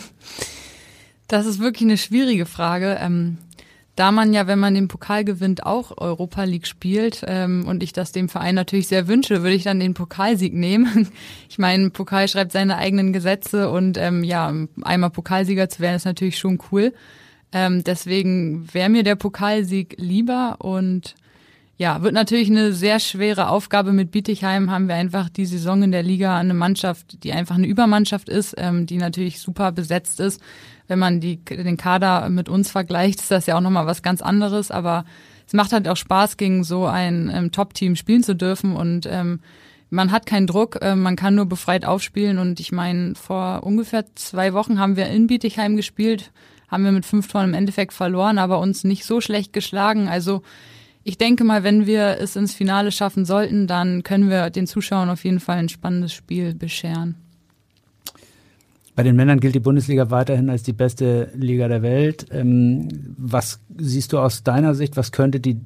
[1.27, 2.97] Das ist wirklich eine schwierige Frage.
[2.99, 3.37] Ähm,
[4.01, 7.93] da man ja, wenn man den Pokal gewinnt, auch Europa League spielt ähm, und ich
[7.93, 11.07] das dem Verein natürlich sehr wünsche, würde ich dann den Pokalsieg nehmen.
[11.49, 16.05] Ich meine, Pokal schreibt seine eigenen Gesetze und ähm, ja, einmal Pokalsieger zu werden, ist
[16.05, 16.93] natürlich schon cool.
[17.51, 21.13] Ähm, deswegen wäre mir der Pokalsieg lieber und
[21.77, 23.91] ja, wird natürlich eine sehr schwere Aufgabe.
[23.91, 27.67] Mit Bietigheim haben wir einfach die Saison in der Liga eine Mannschaft, die einfach eine
[27.67, 30.41] Übermannschaft ist, ähm, die natürlich super besetzt ist
[30.91, 34.21] wenn man die, den Kader mit uns vergleicht, ist das ja auch nochmal was ganz
[34.21, 34.71] anderes.
[34.71, 35.05] Aber
[35.47, 39.39] es macht halt auch Spaß, gegen so ein ähm, Top-Team spielen zu dürfen und ähm,
[39.89, 42.39] man hat keinen Druck, äh, man kann nur befreit aufspielen.
[42.39, 46.31] Und ich meine, vor ungefähr zwei Wochen haben wir in Bietigheim gespielt,
[46.67, 50.09] haben wir mit fünf Toren im Endeffekt verloren, aber uns nicht so schlecht geschlagen.
[50.09, 50.41] Also
[51.05, 55.09] ich denke mal, wenn wir es ins Finale schaffen sollten, dann können wir den Zuschauern
[55.09, 57.15] auf jeden Fall ein spannendes Spiel bescheren.
[58.95, 62.25] Bei den Männern gilt die Bundesliga weiterhin als die beste Liga der Welt.
[62.31, 65.61] Ähm, was siehst du aus deiner Sicht, was könnte die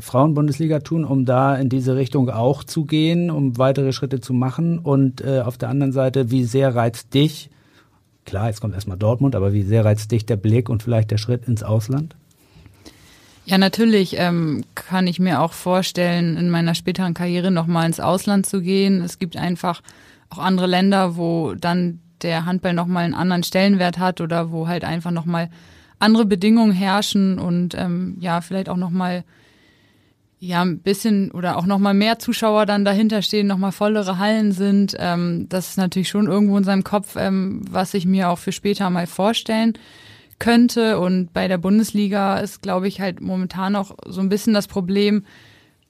[0.00, 4.78] Frauenbundesliga tun, um da in diese Richtung auch zu gehen, um weitere Schritte zu machen?
[4.78, 7.50] Und äh, auf der anderen Seite, wie sehr reizt dich,
[8.24, 11.18] klar, jetzt kommt erstmal Dortmund, aber wie sehr reizt dich der Blick und vielleicht der
[11.18, 12.16] Schritt ins Ausland?
[13.44, 18.46] Ja, natürlich ähm, kann ich mir auch vorstellen, in meiner späteren Karriere nochmal ins Ausland
[18.46, 19.02] zu gehen.
[19.02, 19.82] Es gibt einfach
[20.30, 24.84] auch andere Länder, wo dann der Handball nochmal einen anderen Stellenwert hat oder wo halt
[24.84, 25.50] einfach nochmal
[25.98, 29.24] andere Bedingungen herrschen und ähm, ja, vielleicht auch nochmal
[30.44, 34.96] ja, ein bisschen oder auch nochmal mehr Zuschauer dann dahinter stehen, nochmal vollere Hallen sind.
[34.98, 38.50] Ähm, das ist natürlich schon irgendwo in seinem Kopf, ähm, was ich mir auch für
[38.50, 39.74] später mal vorstellen
[40.40, 40.98] könnte.
[40.98, 45.24] Und bei der Bundesliga ist, glaube ich, halt momentan auch so ein bisschen das Problem.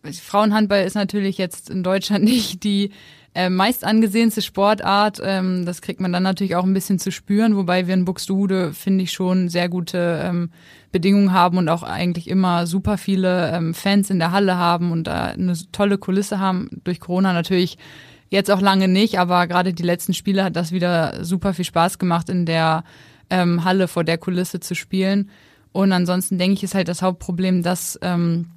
[0.05, 2.91] Frauenhandball ist natürlich jetzt in Deutschland nicht die
[3.35, 5.21] äh, meist angesehenste Sportart.
[5.25, 8.73] Ähm, das kriegt man dann natürlich auch ein bisschen zu spüren, wobei wir in Buxtehude,
[8.73, 10.51] finde ich, schon sehr gute ähm,
[10.91, 15.07] Bedingungen haben und auch eigentlich immer super viele ähm, Fans in der Halle haben und
[15.07, 16.69] da eine tolle Kulisse haben.
[16.85, 17.79] Durch Corona natürlich
[18.29, 21.99] jetzt auch lange nicht, aber gerade die letzten Spiele hat das wieder super viel Spaß
[21.99, 22.85] gemacht, in der
[23.31, 25.31] ähm, Halle vor der Kulisse zu spielen.
[25.73, 28.51] Und ansonsten denke ich, ist halt das Hauptproblem, dass ähm,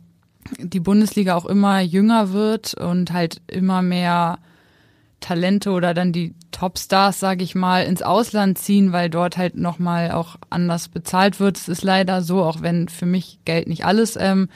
[0.59, 4.39] die Bundesliga auch immer jünger wird und halt immer mehr
[5.19, 10.11] Talente oder dann die Topstars, sage ich mal, ins Ausland ziehen, weil dort halt nochmal
[10.11, 11.57] auch anders bezahlt wird.
[11.57, 14.49] Es ist leider so, auch wenn für mich Geld nicht alles ähm,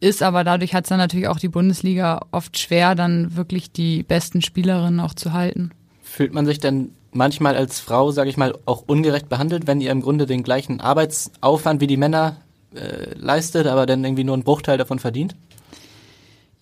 [0.00, 4.02] ist, aber dadurch hat es dann natürlich auch die Bundesliga oft schwer, dann wirklich die
[4.02, 5.70] besten Spielerinnen auch zu halten.
[6.02, 9.90] Fühlt man sich denn manchmal als Frau, sage ich mal, auch ungerecht behandelt, wenn ihr
[9.90, 12.36] im Grunde den gleichen Arbeitsaufwand wie die Männer
[12.74, 15.36] äh, leistet, aber dann irgendwie nur einen Bruchteil davon verdient?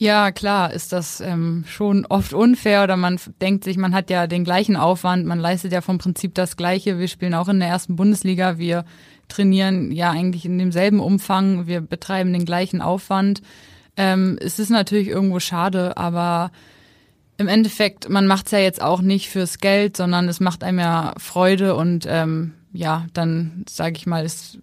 [0.03, 4.27] Ja, klar, ist das ähm, schon oft unfair oder man denkt sich, man hat ja
[4.27, 6.99] den gleichen Aufwand, man leistet ja vom Prinzip das Gleiche.
[6.99, 8.87] Wir spielen auch in der ersten Bundesliga, wir
[9.29, 13.43] trainieren ja eigentlich in demselben Umfang, wir betreiben den gleichen Aufwand.
[13.99, 16.51] Ähm, es ist natürlich irgendwo schade, aber
[17.37, 21.13] im Endeffekt, man macht's ja jetzt auch nicht fürs Geld, sondern es macht einem ja
[21.19, 24.61] Freude und ähm, ja, dann sage ich mal, ist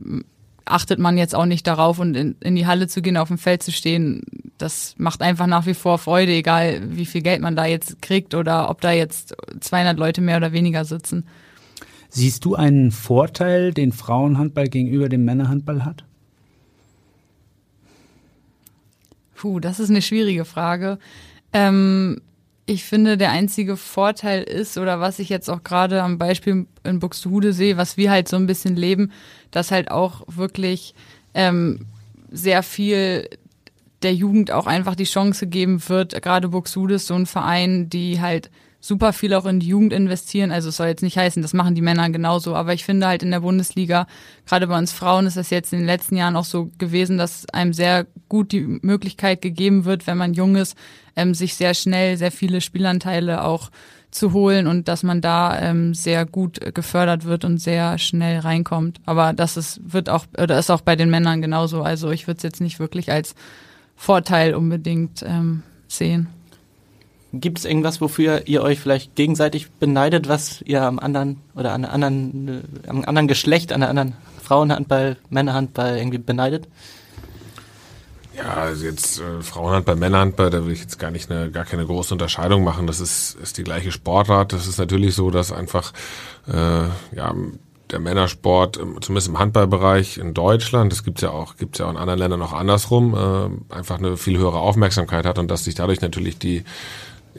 [0.65, 3.37] achtet man jetzt auch nicht darauf und in, in, die Halle zu gehen, auf dem
[3.37, 4.23] Feld zu stehen.
[4.57, 8.33] Das macht einfach nach wie vor Freude, egal wie viel Geld man da jetzt kriegt
[8.33, 11.25] oder ob da jetzt 200 Leute mehr oder weniger sitzen.
[12.09, 16.05] Siehst du einen Vorteil, den Frauenhandball gegenüber dem Männerhandball hat?
[19.35, 20.97] Puh, das ist eine schwierige Frage.
[21.53, 22.21] Ähm,
[22.65, 26.99] ich finde, der einzige Vorteil ist, oder was ich jetzt auch gerade am Beispiel in
[26.99, 29.11] Buxtehude sehe, was wir halt so ein bisschen leben,
[29.51, 30.95] dass halt auch wirklich
[31.33, 31.85] ähm,
[32.31, 33.29] sehr viel
[34.03, 36.21] der Jugend auch einfach die Chance geben wird.
[36.21, 40.51] Gerade Buxtehude ist so ein Verein, die halt super viel auch in die Jugend investieren.
[40.51, 42.55] Also es soll jetzt nicht heißen, das machen die Männer genauso.
[42.55, 44.07] Aber ich finde halt in der Bundesliga,
[44.45, 47.49] gerade bei uns Frauen ist das jetzt in den letzten Jahren auch so gewesen, dass
[47.49, 50.77] einem sehr gut die Möglichkeit gegeben wird, wenn man jung ist,
[51.15, 53.71] ähm, sich sehr schnell sehr viele Spielanteile auch
[54.11, 58.99] zu holen und dass man da ähm, sehr gut gefördert wird und sehr schnell reinkommt.
[59.05, 61.81] Aber das ist, wird auch, oder ist auch bei den Männern genauso.
[61.81, 63.35] Also ich würde es jetzt nicht wirklich als
[63.97, 66.29] Vorteil unbedingt ähm, sehen.
[67.33, 71.83] Gibt es irgendwas, wofür ihr euch vielleicht gegenseitig beneidet, was ihr am anderen oder an
[71.83, 76.67] anderen, äh, am anderen Geschlecht, an der anderen Frauenhandball, Männerhandball irgendwie beneidet?
[78.37, 81.85] Ja, also jetzt äh, Frauenhandball, Männerhandball, da will ich jetzt gar nicht eine, gar keine
[81.85, 82.85] große Unterscheidung machen.
[82.85, 84.53] Das ist, ist die gleiche Sportart.
[84.53, 85.91] Das ist natürlich so, dass einfach
[86.47, 86.53] äh,
[87.15, 87.33] ja
[87.91, 91.97] der Männersport, zumindest im Handballbereich in Deutschland, das gibt's ja auch, gibt's ja auch in
[91.97, 96.01] anderen Ländern auch andersrum, äh, einfach eine viel höhere Aufmerksamkeit hat und dass sich dadurch
[96.01, 96.63] natürlich die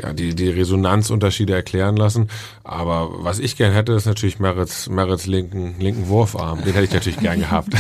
[0.01, 2.29] ja, die, die Resonanzunterschiede erklären lassen.
[2.63, 6.63] Aber was ich gern hätte, ist natürlich Merits, Merits linken, linken Wurfarm.
[6.65, 7.73] Den hätte ich natürlich gern gehabt.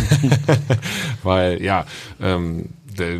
[1.22, 1.86] Weil, ja,
[2.20, 2.70] ähm,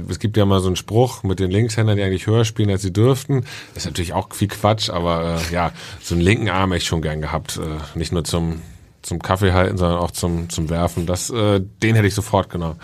[0.09, 2.83] es gibt ja mal so einen Spruch mit den Linkshändern, die eigentlich höher spielen, als
[2.83, 3.43] sie dürften.
[3.75, 6.89] Das ist natürlich auch viel Quatsch, aber äh, ja, so einen linken Arm hätte ich
[6.89, 7.59] schon gern gehabt.
[7.59, 8.61] Äh, nicht nur zum,
[9.09, 11.07] zum Kaffee halten, sondern auch zum, zum Werfen.
[11.07, 12.79] Das, äh, den hätte ich sofort genommen.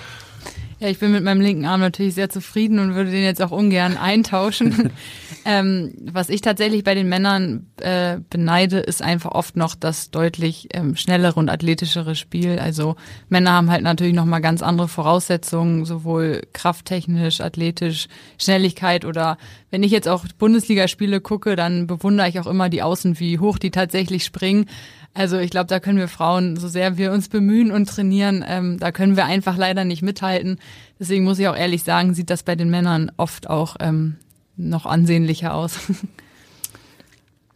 [0.81, 3.53] Ja, ich bin mit meinem linken Arm natürlich sehr zufrieden und würde den jetzt auch
[3.53, 4.91] ungern eintauschen.
[5.45, 10.69] ähm, was ich tatsächlich bei den Männern äh, beneide, ist einfach oft noch das deutlich
[10.75, 12.59] ähm, schnellere und athletischere Spiel.
[12.59, 12.97] Also
[13.29, 18.09] Männer haben halt natürlich noch mal ganz andere Voraussetzungen, sowohl krafttechnisch, athletisch,
[18.39, 19.39] Schnelligkeit oder
[19.71, 23.59] wenn ich jetzt auch Bundesligaspiele gucke, dann bewundere ich auch immer die Außen, wie hoch
[23.59, 24.67] die tatsächlich springen.
[25.15, 28.79] Also ich glaube, da können wir Frauen, so sehr wir uns bemühen und trainieren, ähm,
[28.81, 30.59] da können wir einfach leider nicht mithalten.
[30.99, 34.17] Deswegen muss ich auch ehrlich sagen, sieht das bei den Männern oft auch ähm,
[34.57, 35.79] noch ansehnlicher aus.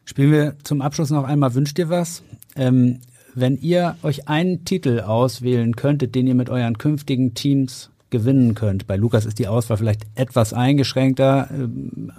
[0.04, 2.22] Spielen wir zum Abschluss noch einmal Wünscht dir was?
[2.54, 3.00] Ähm,
[3.34, 8.86] wenn ihr euch einen Titel auswählen könntet, den ihr mit euren künftigen Teams gewinnen könnt.
[8.86, 12.10] Bei Lukas ist die Auswahl vielleicht etwas eingeschränkter, ähm,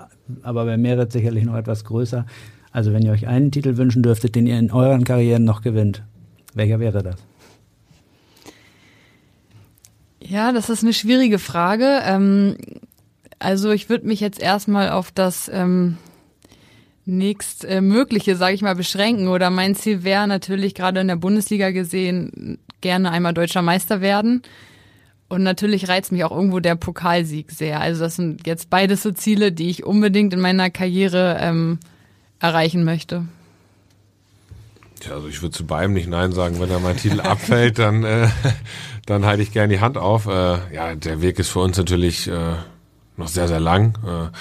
[0.44, 2.26] aber bei Merit sicherlich noch etwas größer.
[2.72, 6.04] Also wenn ihr euch einen Titel wünschen dürftet, den ihr in euren Karrieren noch gewinnt,
[6.54, 7.16] welcher wäre das?
[10.22, 12.02] Ja, das ist eine schwierige Frage.
[12.04, 12.58] Ähm,
[13.40, 15.98] also ich würde mich jetzt erstmal auf das ähm,
[17.06, 19.28] nächstmögliche, sage ich mal, beschränken.
[19.30, 24.44] Oder mein Ziel wäre natürlich gerade in der Bundesliga gesehen, gerne einmal deutscher Meister werden.
[25.30, 27.80] Und natürlich reizt mich auch irgendwo der Pokalsieg sehr.
[27.82, 31.80] Also das sind jetzt beides so Ziele, die ich unbedingt in meiner Karriere ähm,
[32.40, 33.26] erreichen möchte.
[35.00, 36.60] Tja, also ich würde zu beidem nicht Nein sagen.
[36.60, 38.30] Wenn da mein Titel abfällt, dann, äh,
[39.06, 40.26] dann halte ich gerne die Hand auf.
[40.26, 42.56] Äh, ja, der Weg ist für uns natürlich äh,
[43.18, 43.98] noch sehr, sehr lang.
[44.06, 44.36] Äh,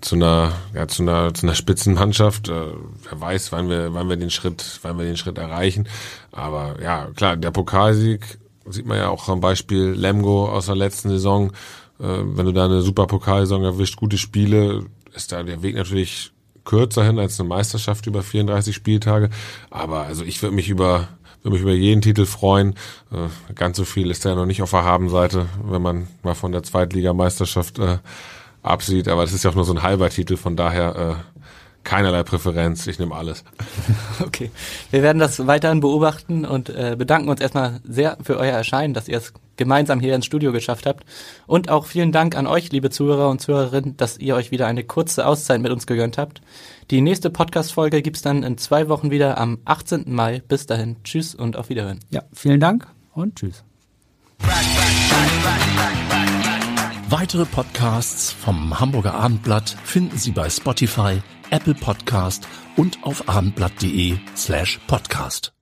[0.00, 2.48] zu einer, ja, zu einer, zu einer Spitzenmannschaft.
[2.48, 5.88] Äh, wer weiß, wann wir, wann wir den Schritt, wann wir den Schritt erreichen.
[6.30, 11.08] Aber ja, klar, der Pokalsieg sieht man ja auch am Beispiel Lemgo aus der letzten
[11.08, 11.50] Saison.
[11.98, 14.84] Äh, wenn du da eine super Pokalsaison erwischt, gute Spiele,
[15.14, 16.30] ist da der Weg natürlich
[16.68, 19.30] kürzer hin als eine Meisterschaft über 34 Spieltage.
[19.70, 21.08] Aber also ich würde mich über
[21.42, 22.74] würde mich über jeden Titel freuen.
[23.10, 26.34] Äh, ganz so viel ist da ja noch nicht auf der Habenseite, wenn man mal
[26.34, 27.98] von der Zweitligameisterschaft äh,
[28.62, 29.08] absieht.
[29.08, 31.14] Aber das ist ja auch nur so ein halber Titel, von daher äh,
[31.84, 32.86] keinerlei Präferenz.
[32.86, 33.44] Ich nehme alles.
[34.20, 34.50] Okay,
[34.90, 39.08] wir werden das weiterhin beobachten und äh, bedanken uns erstmal sehr für euer Erscheinen, dass
[39.08, 41.04] ihr es gemeinsam hier ins Studio geschafft habt.
[41.46, 44.84] Und auch vielen Dank an euch, liebe Zuhörer und Zuhörerinnen, dass ihr euch wieder eine
[44.84, 46.40] kurze Auszeit mit uns gegönnt habt.
[46.90, 50.04] Die nächste Podcast-Folge gibt's dann in zwei Wochen wieder am 18.
[50.06, 50.42] Mai.
[50.48, 52.00] Bis dahin, tschüss und auf Wiederhören.
[52.08, 53.64] Ja, vielen Dank und tschüss.
[57.10, 62.46] Weitere Podcasts vom Hamburger Abendblatt finden Sie bei Spotify, Apple Podcast
[62.76, 65.57] und auf abendblatt.de slash podcast.